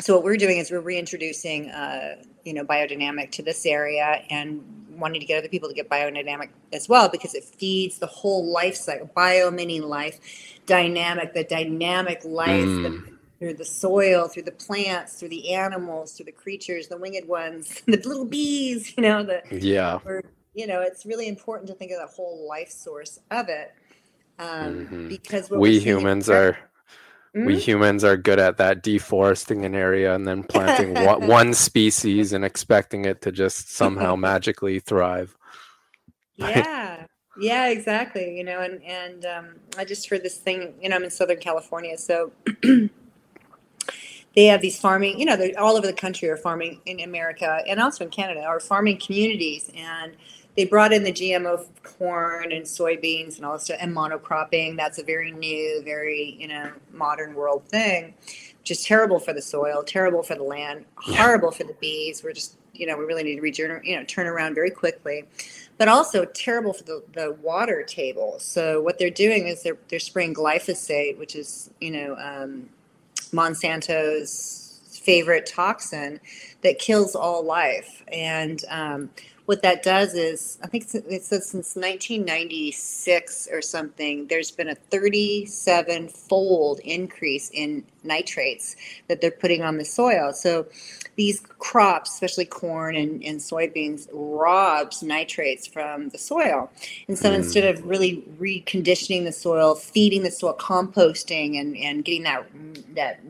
[0.00, 4.62] so what we're doing is we're reintroducing, uh, you know, biodynamic to this area and
[4.90, 8.52] wanting to get other people to get biodynamic as well because it feeds the whole
[8.52, 9.08] life cycle.
[9.14, 10.18] Bio meaning life,
[10.66, 12.64] dynamic, the dynamic life.
[12.64, 12.82] Mm.
[12.82, 17.28] The, through the soil, through the plants, through the animals, through the creatures, the winged
[17.28, 20.00] ones, the little bees, you know, the yeah.
[20.54, 23.72] you know, it's really important to think of the whole life source of it
[24.38, 25.08] um, mm-hmm.
[25.08, 26.52] because we humans are
[27.34, 27.46] mm-hmm.
[27.46, 32.32] we humans are good at that deforesting an area and then planting one, one species
[32.32, 35.36] and expecting it to just somehow magically thrive
[36.36, 37.04] yeah
[37.40, 41.04] yeah exactly you know and and um, i just heard this thing you know i'm
[41.04, 42.32] in southern california so
[44.34, 47.60] they have these farming you know they're all over the country are farming in america
[47.66, 50.16] and also in canada are farming communities and
[50.58, 54.76] they brought in the GMO corn and soybeans and all this stuff and monocropping.
[54.76, 58.12] That's a very new, very you know modern world thing,
[58.58, 62.24] which is terrible for the soil, terrible for the land, horrible for the bees.
[62.24, 65.22] We're just you know we really need to regenerate, you know, turn around very quickly,
[65.76, 68.40] but also terrible for the, the water table.
[68.40, 72.68] So what they're doing is they're they're spraying glyphosate, which is you know um,
[73.30, 76.18] Monsanto's favorite toxin
[76.62, 79.08] that kills all life and um,
[79.48, 84.74] what that does is, I think it says since 1996 or something, there's been a
[84.74, 88.76] 37 fold increase in nitrates
[89.08, 90.34] that they're putting on the soil.
[90.34, 90.66] So
[91.16, 96.70] these crops, especially corn and, and soybeans, robs nitrates from the soil.
[97.08, 97.36] And so mm.
[97.36, 102.46] instead of really reconditioning the soil, feeding the soil, composting, and, and getting that
[102.94, 103.20] that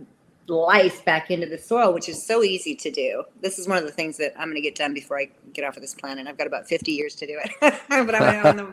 [0.49, 3.24] life back into the soil, which is so easy to do.
[3.40, 5.64] This is one of the things that I'm going to get done before I get
[5.64, 6.26] off of this planet.
[6.26, 8.72] I've got about 50 years to do it, but I'm the,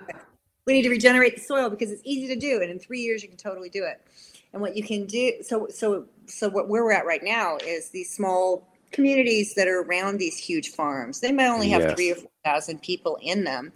[0.65, 3.21] we need to regenerate the soil because it's easy to do, and in three years
[3.21, 4.01] you can totally do it.
[4.53, 7.89] And what you can do, so so so what where we're at right now is
[7.89, 11.19] these small communities that are around these huge farms.
[11.19, 11.93] They might only have yes.
[11.93, 13.73] three or four thousand people in them,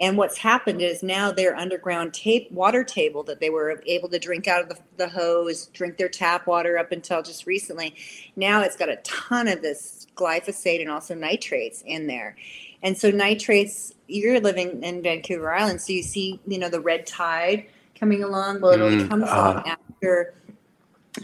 [0.00, 4.18] and what's happened is now their underground tape water table that they were able to
[4.18, 7.96] drink out of the, the hose, drink their tap water up until just recently.
[8.36, 12.36] Now it's got a ton of this glyphosate and also nitrates in there.
[12.82, 17.06] And so nitrates, you're living in Vancouver Island, so you see, you know, the red
[17.06, 17.66] tide
[17.98, 18.60] coming along.
[18.60, 19.26] Well, it only mm, comes uh.
[19.26, 20.34] along after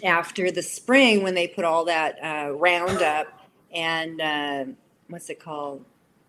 [0.03, 3.29] after the spring when they put all that uh, Roundup
[3.73, 4.65] and uh,
[5.09, 5.85] what's it called?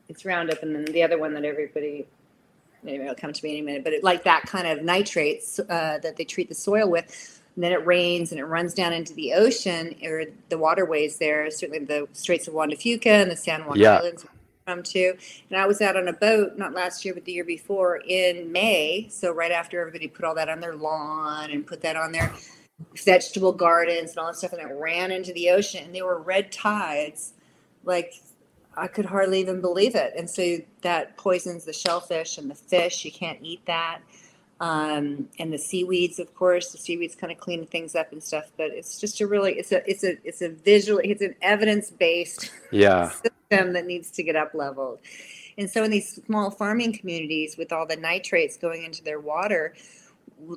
[0.07, 2.05] It's Roundup, and then the other one that everybody
[2.85, 5.59] maybe it'll come to me in a minute, but it, like that kind of nitrates
[5.59, 7.41] uh, that they treat the soil with.
[7.55, 11.49] And then it rains and it runs down into the ocean or the waterways there,
[11.49, 13.97] certainly the Straits of Juan de Fuca and the San Juan yeah.
[13.97, 14.25] Islands
[14.65, 15.15] from too.
[15.49, 18.51] And I was out on a boat, not last year, but the year before in
[18.51, 19.07] May.
[19.09, 22.33] So right after everybody put all that on their lawn and put that on their
[23.05, 25.85] vegetable gardens and all that stuff, and it ran into the ocean.
[25.85, 27.33] And they were red tides,
[27.83, 28.15] like
[28.77, 30.13] I could hardly even believe it.
[30.17, 33.05] And so that poisons the shellfish and the fish.
[33.05, 33.99] You can't eat that.
[34.59, 38.51] Um, and the seaweeds, of course, the seaweeds kind of clean things up and stuff.
[38.57, 41.89] But it's just a really, it's a, it's a, it's a visual, it's an evidence
[41.89, 43.09] based yeah.
[43.49, 44.99] system that needs to get up leveled.
[45.57, 49.73] And so in these small farming communities with all the nitrates going into their water,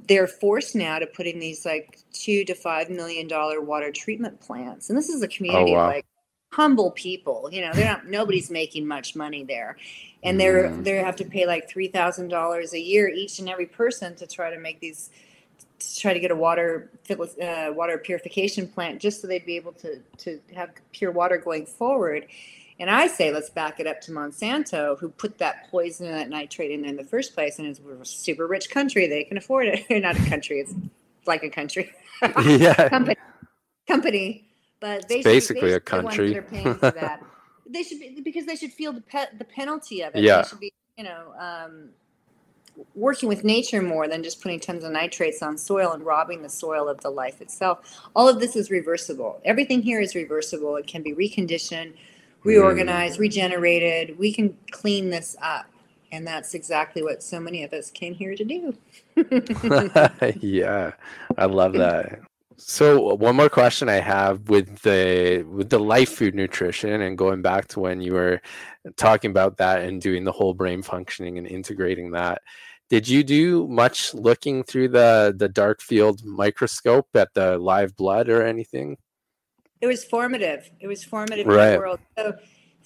[0.07, 4.41] they're forced now to put in these like two to five million dollar water treatment
[4.41, 4.89] plants.
[4.89, 5.87] And this is a community oh, wow.
[5.87, 6.07] like
[6.51, 7.49] humble people.
[7.53, 9.77] You know, they're not nobody's making much money there,
[10.23, 10.85] and they're mm.
[10.85, 14.27] they have to pay like three thousand dollars a year each and every person to
[14.27, 15.11] try to make these
[15.79, 19.73] to try to get a water uh, water purification plant just so they'd be able
[19.73, 22.27] to to have pure water going forward.
[22.81, 26.29] And I say let's back it up to Monsanto, who put that poison and that
[26.29, 29.37] nitrate in there in the first place, and it's a super rich country; they can
[29.37, 29.85] afford it.
[29.89, 30.75] They're not a country; it's
[31.27, 31.93] like a country.
[32.47, 32.89] yeah.
[32.89, 33.17] company.
[33.89, 34.48] Company
[34.81, 36.35] but they basically a country.
[36.35, 37.23] The paying for that.
[37.69, 40.23] they should be because they should feel the pe- the penalty of it.
[40.23, 40.43] Yeah.
[40.43, 41.91] They should be, you know, um,
[42.95, 46.49] working with nature more than just putting tons of nitrates on soil and robbing the
[46.49, 48.01] soil of the life itself.
[48.15, 49.41] All of this is reversible.
[49.45, 50.77] Everything here is reversible.
[50.77, 51.95] It can be reconditioned,
[52.45, 53.23] reorganized, mm.
[53.23, 54.19] regenerated.
[54.19, 55.67] We can clean this up.
[56.11, 58.75] And that's exactly what so many of us came here to do.
[60.41, 60.93] yeah,
[61.37, 62.21] I love that.
[62.59, 67.17] So uh, one more question I have with the with the life food nutrition and
[67.17, 68.43] going back to when you were
[68.97, 72.43] talking about that and doing the whole brain functioning and integrating that.
[72.91, 78.29] Did you do much looking through the the dark field microscope at the live blood
[78.29, 78.97] or anything?
[79.81, 80.69] It was formative.
[80.81, 81.69] It was formative right.
[81.69, 82.01] in the world.
[82.19, 82.33] So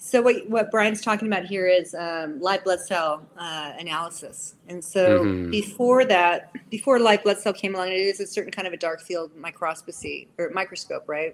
[0.05, 4.55] so what, what Brian's talking about here is um, live blood cell uh, analysis.
[4.67, 5.49] And so mm-hmm.
[5.49, 8.77] before that, before live blood cell came along, it is a certain kind of a
[8.77, 11.33] dark field microscopy or microscope, right?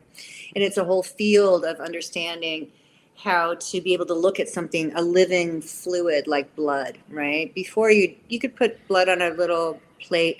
[0.56, 2.72] And it's a whole field of understanding
[3.16, 7.52] how to be able to look at something, a living fluid like blood, right?
[7.56, 10.38] Before you, you could put blood on a little plate,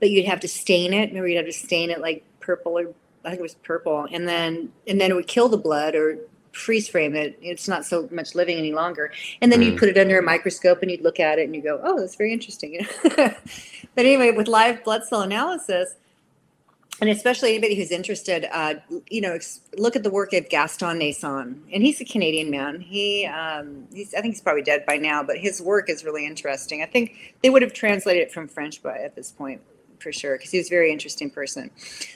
[0.00, 1.08] but you'd have to stain it.
[1.08, 2.92] Remember, you'd have to stain it like purple or
[3.24, 6.18] I think it was purple, and then and then it would kill the blood or
[6.52, 7.38] freeze frame it.
[7.40, 9.12] It's not so much living any longer.
[9.40, 9.66] And then mm.
[9.66, 12.00] you put it under a microscope and you'd look at it and you go, oh,
[12.00, 12.86] that's very interesting.
[13.16, 13.36] but
[13.96, 15.94] anyway, with live blood cell analysis,
[17.00, 18.74] and especially anybody who's interested, uh,
[19.08, 19.38] you know,
[19.78, 22.80] look at the work of Gaston Naessens, and he's a Canadian man.
[22.80, 26.26] He, um, he's, I think he's probably dead by now, but his work is really
[26.26, 26.82] interesting.
[26.82, 29.62] I think they would have translated it from French by at this point
[30.00, 31.70] for sure because he was a very interesting person.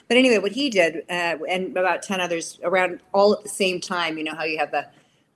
[0.09, 3.80] But anyway, what he did, uh, and about ten others around all at the same
[3.80, 4.18] time.
[4.18, 4.87] You know how you have the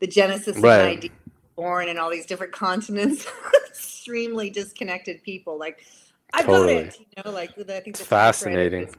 [0.01, 0.75] the genesis right.
[0.75, 1.11] of an idea
[1.59, 3.27] born in all these different continents,
[3.69, 5.59] extremely disconnected people.
[5.59, 5.85] Like
[6.33, 6.75] I totally.
[6.75, 7.01] got it.
[7.01, 8.87] You know, like the, I think it's fascinating.
[8.87, 8.95] Was,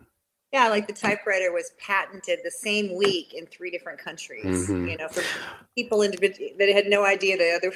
[0.52, 4.70] yeah, like the typewriter was patented the same week in three different countries.
[4.70, 4.88] Mm-hmm.
[4.90, 5.24] You know, for
[5.76, 7.74] people individ- that had no idea the other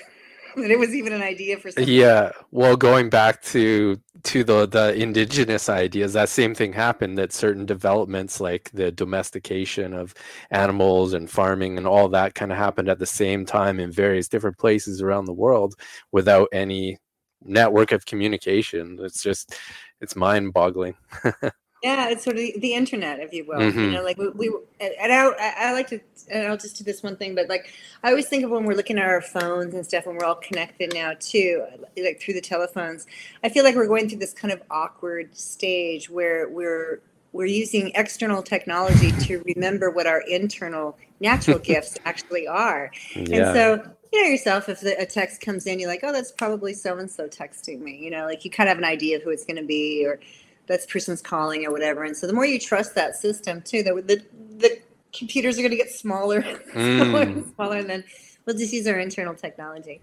[0.61, 1.93] that it was even an idea for something.
[1.93, 2.31] Yeah.
[2.51, 7.17] Well, going back to to the the indigenous ideas, that same thing happened.
[7.17, 10.13] That certain developments, like the domestication of
[10.51, 14.27] animals and farming and all that, kind of happened at the same time in various
[14.27, 15.75] different places around the world
[16.11, 16.97] without any
[17.43, 18.97] network of communication.
[19.01, 19.55] It's just
[20.01, 20.95] it's mind boggling.
[21.83, 23.59] Yeah, it's sort of the, the internet, if you will.
[23.59, 23.79] Mm-hmm.
[23.79, 25.99] You know, like we, we and I, I like to,
[26.31, 27.73] and I'll just do this one thing, but like
[28.03, 30.35] I always think of when we're looking at our phones and stuff, and we're all
[30.35, 31.65] connected now too,
[31.97, 33.05] like through the telephones.
[33.43, 37.01] I feel like we're going through this kind of awkward stage where we're
[37.33, 42.91] we're using external technology to remember what our internal natural gifts actually are.
[43.13, 43.19] Yeah.
[43.19, 46.31] And so you know yourself if the, a text comes in you're like oh that's
[46.31, 49.17] probably so and so texting me you know like you kind of have an idea
[49.17, 50.19] of who it's going to be or
[50.67, 52.03] this person's calling or whatever.
[52.03, 54.23] And so the more you trust that system too, the the,
[54.57, 54.79] the
[55.11, 56.71] computers are going to get smaller, mm.
[56.73, 58.03] smaller and smaller, and then
[58.45, 60.01] we'll just use our internal technology.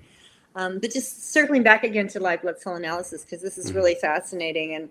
[0.56, 3.76] Um, but just circling back again to live blood cell analysis because this is mm.
[3.76, 4.88] really fascinating and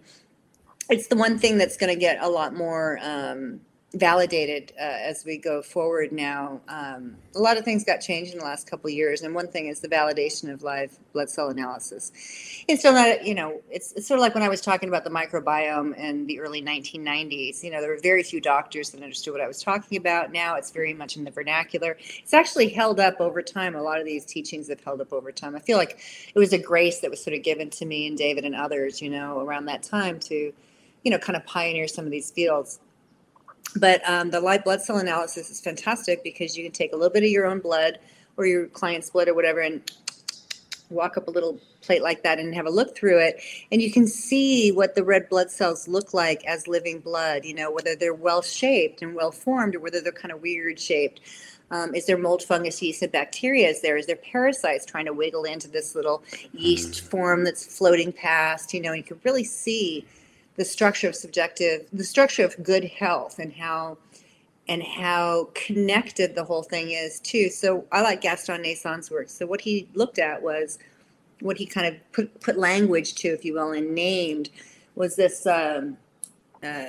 [0.90, 3.62] it's the one thing that's going to get a lot more um,
[3.94, 6.62] validated uh, as we go forward now.
[6.68, 9.66] Um, a lot of things got changed in the last couple years, and one thing
[9.66, 12.12] is the validation of live blood cell analysis.
[12.68, 15.04] It's still not, you know, it's, it's sort of like when I was talking about
[15.04, 17.64] the microbiome in the early 1990s.
[17.64, 20.32] You know, there were very few doctors that understood what I was talking about.
[20.32, 21.98] Now it's very much in the vernacular.
[22.20, 23.76] It's actually held up over time.
[23.76, 25.56] A lot of these teachings have held up over time.
[25.56, 26.00] I feel like
[26.34, 29.02] it was a grace that was sort of given to me and David and others,
[29.02, 30.54] you know, around that time to,
[31.04, 32.80] you know, kind of pioneer some of these fields
[33.76, 37.12] but um, the live blood cell analysis is fantastic because you can take a little
[37.12, 38.00] bit of your own blood
[38.38, 39.92] or your client's blood or whatever and
[40.90, 43.42] walk up a little plate like that and have a look through it.
[43.72, 47.54] And you can see what the red blood cells look like as living blood you
[47.54, 51.22] know whether they're well shaped and well formed or whether they're kind of weird shaped.
[51.72, 53.96] Um, is there mold fungus yeast and bacteria is there.
[53.96, 57.10] Is there parasites trying to wiggle into this little yeast mm.
[57.10, 60.06] form that's floating past you know you can really see
[60.60, 63.98] the structure of subjective, the structure of good health, and how
[64.68, 67.50] and how connected the whole thing is too.
[67.50, 69.30] So I like Gaston Naessens's work.
[69.30, 70.78] So what he looked at was
[71.40, 74.50] what he kind of put put language to, if you will, and named
[74.96, 75.98] was this um,
[76.62, 76.84] uh,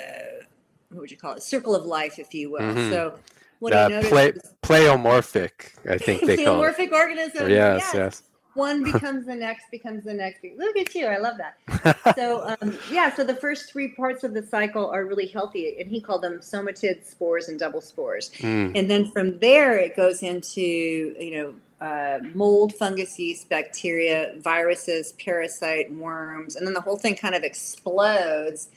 [0.89, 1.43] what would you call it?
[1.45, 2.63] Circle of life, if you will.
[2.63, 2.91] Mm-hmm.
[2.91, 3.21] So
[3.61, 5.53] what uh, he noticed play, was, pleomorphic,
[5.89, 6.77] I think they call it.
[6.77, 7.49] Pleomorphic organism.
[7.49, 7.95] Yes, yes.
[7.95, 8.23] yes
[8.55, 10.45] one becomes the next becomes the next.
[10.57, 11.57] Look at you i love that.
[12.17, 15.89] So um, yeah so the first three parts of the cycle are really healthy and
[15.89, 18.31] he called them somatid spores and double spores.
[18.39, 18.79] Mm.
[18.79, 25.13] and then from there it goes into you know uh, mold fungus yeast bacteria viruses
[25.13, 28.69] parasite worms and then the whole thing kind of explodes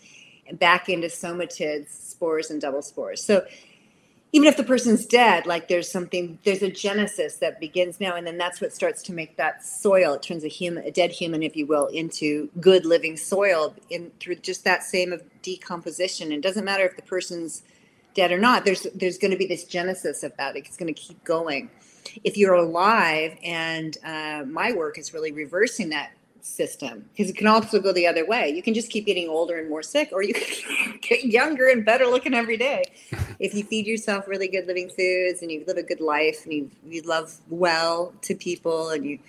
[0.54, 3.24] back into somatids spores and double spores.
[3.24, 3.46] So
[4.36, 8.26] even if the person's dead, like there's something, there's a genesis that begins now, and
[8.26, 10.14] then that's what starts to make that soil.
[10.14, 14.12] It turns a human, a dead human, if you will, into good living soil in
[14.20, 16.32] through just that same of decomposition.
[16.32, 17.62] And it doesn't matter if the person's
[18.16, 18.66] dead or not.
[18.66, 20.56] There's there's going to be this genesis of that.
[20.56, 21.70] It's going to keep going.
[22.24, 26.12] If you're alive, and uh, my work is really reversing that
[26.44, 28.50] system because it can also go the other way.
[28.50, 31.84] You can just keep getting older and more sick, or you can get younger and
[31.84, 32.84] better looking every day.
[33.40, 36.54] If you feed yourself really good living foods and you live a good life and
[36.54, 39.20] you you love well to people and you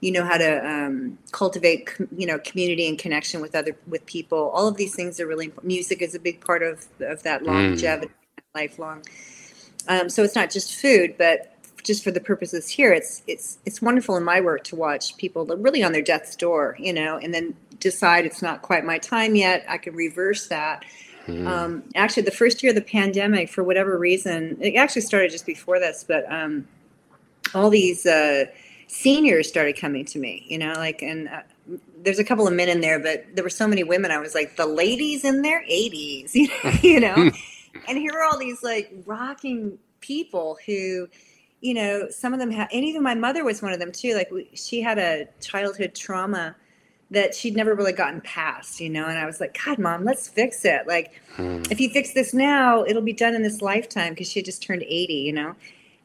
[0.00, 4.50] you know how to um, cultivate you know community and connection with other with people.
[4.54, 5.66] All of these things are really important.
[5.66, 7.46] Music is a big part of of that mm.
[7.46, 8.42] longevity, mm.
[8.54, 9.02] lifelong.
[9.88, 13.80] Um, so it's not just food, but just for the purposes here, it's it's it's
[13.82, 17.34] wonderful in my work to watch people really on their death's door, you know, and
[17.34, 19.64] then decide it's not quite my time yet.
[19.68, 20.84] I can reverse that.
[21.26, 21.46] Mm.
[21.46, 25.46] Um, actually, the first year of the pandemic, for whatever reason, it actually started just
[25.46, 26.66] before this, but um,
[27.54, 28.46] all these uh,
[28.88, 31.42] seniors started coming to me, you know, like, and uh,
[32.02, 34.10] there's a couple of men in there, but there were so many women.
[34.10, 36.34] I was like, the ladies in their 80s,
[36.82, 37.30] you know,
[37.88, 41.08] and here are all these like rocking people who
[41.60, 44.14] you know, some of them have, and even my mother was one of them too.
[44.14, 46.56] Like we, she had a childhood trauma
[47.10, 49.06] that she'd never really gotten past, you know.
[49.06, 50.86] And I was like, God, mom, let's fix it.
[50.86, 51.62] Like, hmm.
[51.70, 54.82] if you fix this now, it'll be done in this lifetime because she just turned
[54.82, 55.54] 80, you know.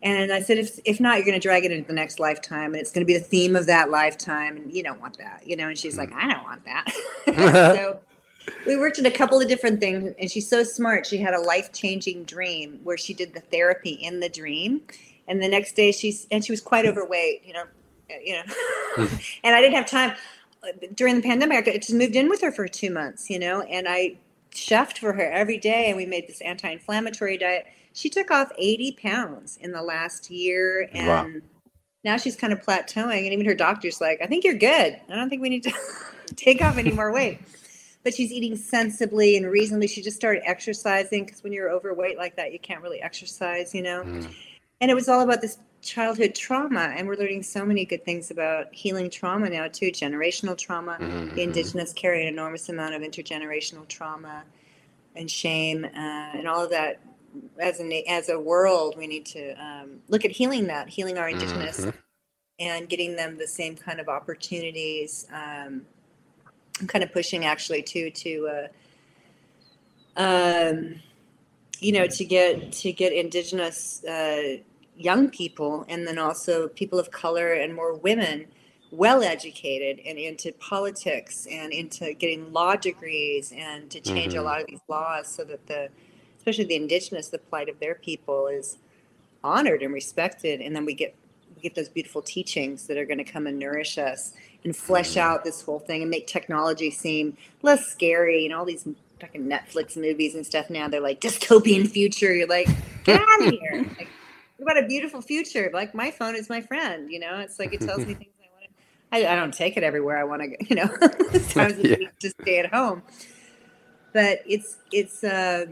[0.01, 2.73] And I said, if, if not, you're going to drag it into the next lifetime,
[2.73, 5.41] and it's going to be the theme of that lifetime, and you don't want that,
[5.47, 5.67] you know.
[5.67, 6.91] And she's like, I don't want that.
[7.75, 7.99] so
[8.67, 11.07] we worked in a couple of different things, and she's so smart.
[11.07, 14.81] She had a life changing dream where she did the therapy in the dream
[15.27, 17.63] and the next day she's and she was quite overweight you know
[18.23, 19.15] you know hmm.
[19.43, 20.13] and i didn't have time
[20.95, 23.87] during the pandemic i just moved in with her for two months you know and
[23.87, 24.15] i
[24.53, 27.65] chefed for her every day and we made this anti-inflammatory diet
[27.95, 31.41] she took off 80 pounds in the last year and wow.
[32.03, 34.99] now she's kind of plateauing, and even her doctor's like, I think you're good.
[35.09, 35.71] I don't think we need to
[36.35, 37.39] take off any more weight.
[38.03, 39.87] But she's eating sensibly and reasonably.
[39.87, 43.81] She just started exercising because when you're overweight like that, you can't really exercise, you
[43.81, 44.03] know.
[44.03, 44.31] Mm.
[44.81, 48.31] And it was all about this childhood trauma, and we're learning so many good things
[48.31, 49.91] about healing trauma now too.
[49.91, 51.35] Generational trauma, mm-hmm.
[51.35, 54.43] the indigenous carry an enormous amount of intergenerational trauma
[55.15, 55.89] and shame, uh,
[56.37, 56.99] and all of that
[57.59, 61.29] as a as a world, we need to um, look at healing that, healing our
[61.29, 61.97] indigenous, mm-hmm.
[62.59, 65.27] and getting them the same kind of opportunities.
[65.31, 65.85] Um,
[66.79, 68.67] I'm kind of pushing actually to to
[70.17, 70.95] uh, um,
[71.79, 74.57] you know to get to get indigenous uh,
[74.95, 78.45] young people and then also people of color and more women
[78.91, 84.41] well educated and into politics and into getting law degrees and to change mm-hmm.
[84.41, 85.89] a lot of these laws so that the
[86.45, 88.77] especially the indigenous, the plight of their people is
[89.43, 90.61] honored and respected.
[90.61, 91.15] And then we get
[91.55, 95.11] we get those beautiful teachings that are going to come and nourish us and flesh
[95.11, 95.27] mm-hmm.
[95.27, 98.45] out this whole thing and make technology seem less scary.
[98.45, 98.87] And all these
[99.19, 102.33] fucking Netflix movies and stuff now, they're like dystopian future.
[102.33, 102.67] You're like,
[103.03, 103.85] get out of here.
[103.97, 104.09] Like,
[104.57, 105.69] what about a beautiful future?
[105.73, 107.39] Like my phone is my friend, you know.
[107.39, 108.63] It's like it tells me things I want
[109.21, 109.27] to.
[109.27, 110.55] I, I don't take it everywhere I want to go.
[110.61, 110.87] You know,
[111.49, 111.97] times yeah.
[112.19, 113.03] to stay at home.
[114.13, 115.65] But it's it's uh,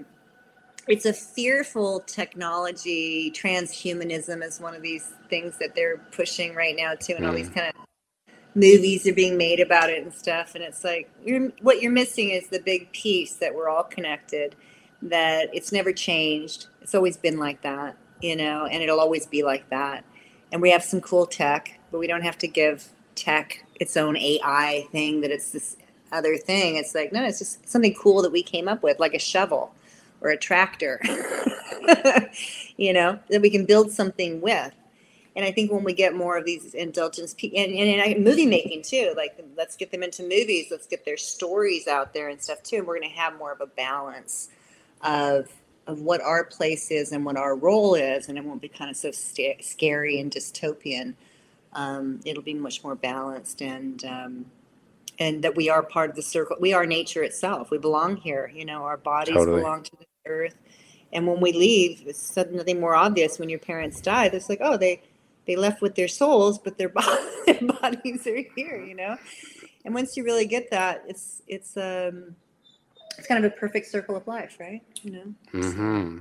[0.88, 3.32] it's a fearful technology.
[3.32, 7.30] Transhumanism is one of these things that they're pushing right now too, and mm.
[7.30, 7.56] all these mm.
[7.56, 7.76] kind of
[8.56, 10.56] movies are being made about it and stuff.
[10.56, 14.56] And it's like you're, what you're missing is the big piece that we're all connected.
[15.02, 16.68] That it's never changed.
[16.82, 20.06] It's always been like that, you know, and it'll always be like that.
[20.52, 24.16] And we have some cool tech, but we don't have to give tech its own
[24.16, 25.20] AI thing.
[25.20, 25.76] That it's this
[26.14, 26.78] other thing.
[26.78, 29.74] It's like no, it's just something cool that we came up with, like a shovel
[30.22, 31.02] or a tractor,
[32.78, 34.74] you know, that we can build something with.
[35.36, 38.84] And I think when we get more of these indulgence and, and, and movie making
[38.84, 42.62] too, like let's get them into movies, let's get their stories out there and stuff
[42.62, 42.78] too.
[42.78, 44.50] And we're going to have more of a balance
[45.02, 45.50] of
[45.86, 48.90] of what our place is and what our role is, and it won't be kind
[48.90, 51.14] of so scary and dystopian.
[51.74, 54.46] Um, it'll be much more balanced and um,
[55.20, 56.58] and that we are part of the circle.
[56.60, 57.72] We are nature itself.
[57.72, 58.52] We belong here.
[58.54, 59.62] You know, our bodies totally.
[59.62, 60.56] belong to the earth.
[61.12, 64.78] And when we leave, it's suddenly more obvious when your parents die, It's like, oh,
[64.78, 65.02] they
[65.46, 69.18] they left with their souls, but their, bodies are here, you know.
[69.86, 72.36] And once you really get that, it's it's um
[73.18, 74.82] it's kind of a perfect circle of life, right?
[75.02, 75.34] You know.
[75.54, 76.18] Mm-hmm.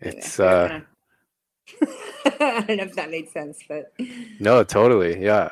[0.00, 0.80] It's uh.
[2.26, 3.92] I don't know if that made sense, but
[4.38, 5.50] no, totally, yeah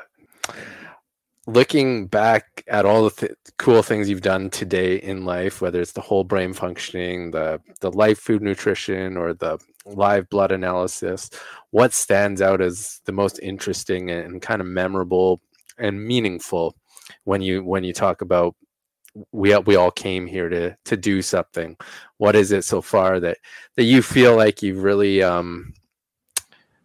[1.47, 5.93] looking back at all the th- cool things you've done today in life, whether it's
[5.93, 9.59] the whole brain functioning, the the life food nutrition, or the
[9.95, 11.30] live blood analysis,
[11.70, 15.41] what stands out as the most interesting and kind of memorable
[15.78, 16.76] and meaningful
[17.24, 18.55] when you when you talk about
[19.32, 21.76] we we all came here to to do something.
[22.18, 23.38] What is it so far that
[23.76, 25.74] that you feel like you've really um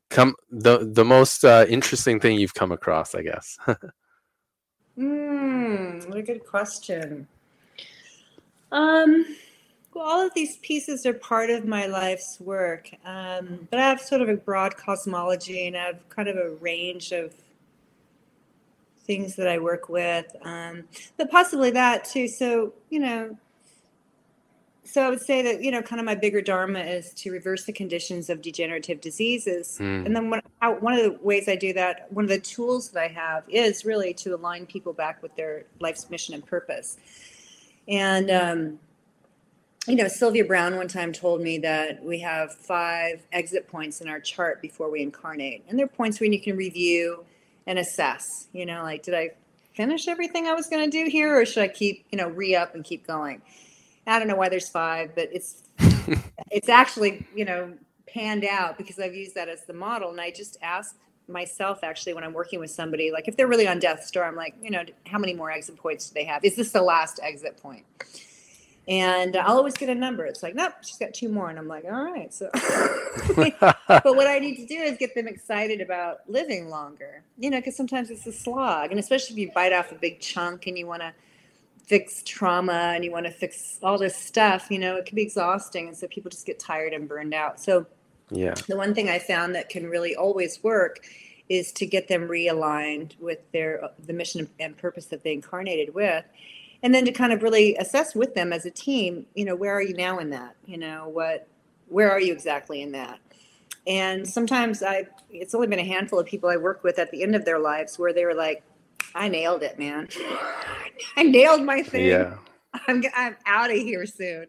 [0.09, 3.57] come the the most uh, interesting thing you've come across, I guess.
[4.97, 7.27] Hmm, what a good question.
[8.71, 9.25] Um,
[9.95, 14.01] well, all of these pieces are part of my life's work, um, but I have
[14.01, 17.33] sort of a broad cosmology and I have kind of a range of
[19.05, 20.83] things that I work with, um,
[21.15, 22.27] but possibly that too.
[22.27, 23.37] So, you know,
[24.83, 27.63] so I would say that you know, kind of my bigger dharma is to reverse
[27.63, 30.05] the conditions of degenerative diseases, mm.
[30.05, 32.89] and then one, how, one of the ways I do that, one of the tools
[32.89, 36.97] that I have is really to align people back with their life's mission and purpose.
[37.87, 38.79] And um,
[39.87, 44.07] you know, Sylvia Browne one time told me that we have five exit points in
[44.07, 47.23] our chart before we incarnate, and they're points when you can review
[47.67, 48.47] and assess.
[48.51, 49.31] You know, like did I
[49.73, 52.55] finish everything I was going to do here, or should I keep you know re
[52.55, 53.41] up and keep going?
[54.07, 55.63] I don't know why there's five, but it's
[56.51, 57.73] it's actually you know
[58.07, 60.95] panned out because I've used that as the model, and I just ask
[61.27, 64.35] myself actually when I'm working with somebody, like if they're really on death's door, I'm
[64.35, 66.43] like, you know, how many more exit points do they have?
[66.43, 67.83] Is this the last exit point?
[68.87, 70.25] And I'll always get a number.
[70.25, 71.49] It's like, nope, she's got two more.
[71.49, 72.31] And I'm like, all right.
[72.31, 72.49] So,
[73.35, 77.57] but what I need to do is get them excited about living longer, you know,
[77.57, 78.91] because sometimes it's a slog.
[78.91, 81.13] And especially if you bite off a big chunk and you want to
[81.85, 85.23] fix trauma and you want to fix all this stuff, you know, it can be
[85.23, 85.87] exhausting.
[85.87, 87.59] And so people just get tired and burned out.
[87.59, 87.87] So,
[88.29, 90.99] yeah, the one thing I found that can really always work
[91.47, 96.25] is to get them realigned with their the mission and purpose that they incarnated with
[96.83, 99.73] and then to kind of really assess with them as a team you know where
[99.73, 101.47] are you now in that you know what
[101.87, 103.19] where are you exactly in that
[103.87, 107.21] and sometimes I, it's only been a handful of people I work with at the
[107.21, 108.63] end of their lives where they were like,
[109.13, 110.07] I nailed it, man.
[111.17, 112.05] I nailed my thing.
[112.05, 112.35] Yeah.
[112.87, 114.47] I'm, I'm out of here soon.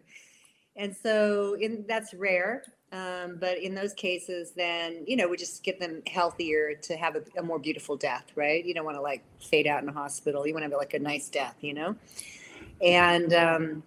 [0.74, 2.62] And so in, that's rare.
[2.96, 7.16] Um, but in those cases, then, you know, we just get them healthier to have
[7.16, 8.64] a, a more beautiful death, right?
[8.64, 10.46] You don't want to like fade out in a hospital.
[10.46, 11.96] You want to have like a nice death, you know?
[12.80, 13.82] And, um,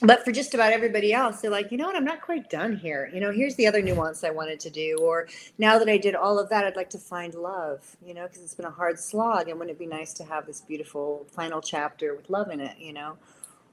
[0.00, 2.76] but for just about everybody else, they're like, you know what, I'm not quite done
[2.76, 3.10] here.
[3.12, 4.98] You know, here's the other nuance I wanted to do.
[5.00, 5.28] Or
[5.58, 8.42] now that I did all of that, I'd like to find love, you know, because
[8.42, 9.48] it's been a hard slog.
[9.48, 12.78] And wouldn't it be nice to have this beautiful final chapter with love in it,
[12.78, 13.16] you know,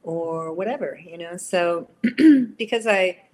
[0.03, 1.37] or whatever, you know?
[1.37, 1.89] So
[2.57, 3.24] because I,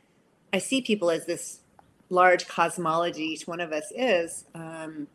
[0.54, 1.62] I see people as this
[2.10, 5.08] large cosmology, each one of us is, um,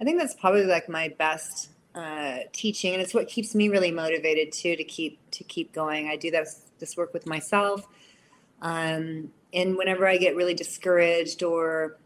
[0.00, 2.94] I think that's probably like my best uh, teaching.
[2.94, 6.08] And it's what keeps me really motivated too, to keep, to keep going.
[6.08, 7.86] I do that this work with myself.
[8.62, 11.98] Um, and whenever I get really discouraged or,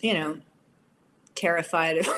[0.00, 0.38] you know,
[1.34, 2.08] terrified of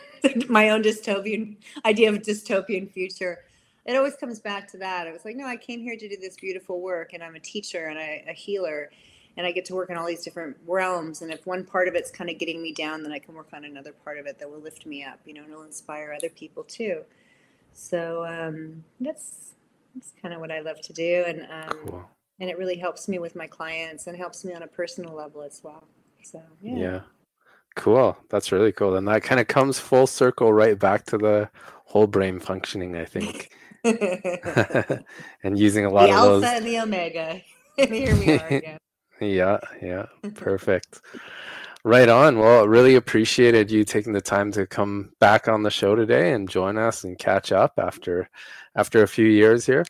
[0.48, 3.44] my own dystopian idea of dystopian future,
[3.84, 5.06] it always comes back to that.
[5.06, 7.40] I was like, no, I came here to do this beautiful work, and I'm a
[7.40, 8.90] teacher and a, a healer,
[9.36, 11.22] and I get to work in all these different realms.
[11.22, 13.48] And if one part of it's kind of getting me down, then I can work
[13.52, 16.14] on another part of it that will lift me up, you know, and will inspire
[16.16, 17.02] other people too.
[17.72, 19.54] So um, that's
[19.94, 22.04] that's kind of what I love to do, and um, cool.
[22.38, 25.42] and it really helps me with my clients and helps me on a personal level
[25.42, 25.84] as well.
[26.22, 26.76] So yeah.
[26.76, 27.00] Yeah.
[27.74, 28.16] Cool.
[28.28, 28.96] That's really cool.
[28.96, 31.48] And that kind of comes full circle right back to the
[31.86, 33.50] whole brain functioning, I think.
[35.44, 36.44] and using a lot the of alpha those.
[36.44, 37.40] and the omega.
[37.76, 38.78] Here we are again.
[39.20, 40.06] yeah, yeah.
[40.34, 41.00] Perfect.
[41.84, 42.38] Right on.
[42.38, 46.48] Well, really appreciated you taking the time to come back on the show today and
[46.48, 48.28] join us and catch up after
[48.76, 49.84] after a few years here.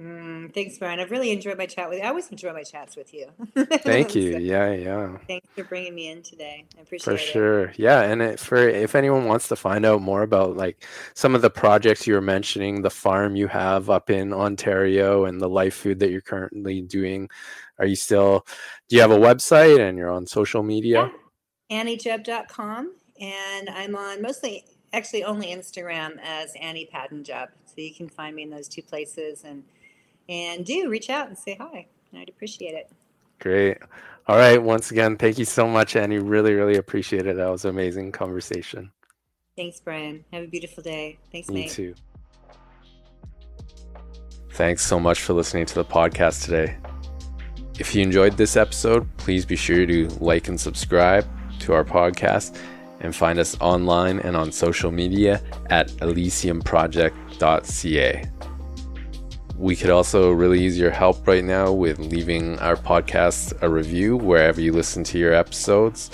[0.00, 0.98] Mm, thanks, Brian.
[0.98, 2.04] I've really enjoyed my chat with you.
[2.04, 3.26] I always enjoy my chats with you.
[3.54, 4.32] Thank you.
[4.32, 5.18] so, yeah, yeah.
[5.26, 6.64] Thanks for bringing me in today.
[6.78, 7.26] I appreciate for it.
[7.26, 7.72] For sure.
[7.76, 11.42] Yeah, and it, for if anyone wants to find out more about like some of
[11.42, 15.74] the projects you were mentioning, the farm you have up in Ontario, and the life
[15.74, 17.28] food that you're currently doing,
[17.78, 18.46] are you still?
[18.88, 21.10] Do you have a website and you're on social media?
[21.68, 21.84] Yeah.
[21.84, 27.48] AnnieJubb.com, and I'm on mostly actually only Instagram as Annie Paddenjubb.
[27.66, 29.62] So you can find me in those two places and
[30.30, 31.86] and do reach out and say hi.
[32.16, 32.90] I'd appreciate it.
[33.40, 33.76] Great.
[34.26, 34.62] All right.
[34.62, 36.18] Once again, thank you so much, Annie.
[36.18, 37.36] Really, really appreciate it.
[37.36, 38.92] That was an amazing conversation.
[39.56, 40.24] Thanks, Brian.
[40.32, 41.18] Have a beautiful day.
[41.32, 41.72] Thanks, Me mate.
[41.72, 41.94] too.
[44.52, 46.76] Thanks so much for listening to the podcast today.
[47.78, 51.26] If you enjoyed this episode, please be sure to like and subscribe
[51.60, 52.58] to our podcast
[53.00, 58.24] and find us online and on social media at elysiumproject.ca.
[59.60, 64.16] We could also really use your help right now with leaving our podcast a review
[64.16, 66.10] wherever you listen to your episodes.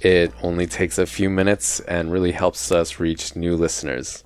[0.00, 4.22] It only takes a few minutes and really helps us reach new listeners.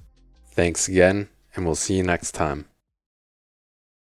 [0.50, 2.66] Thanks again, and we'll see you next time.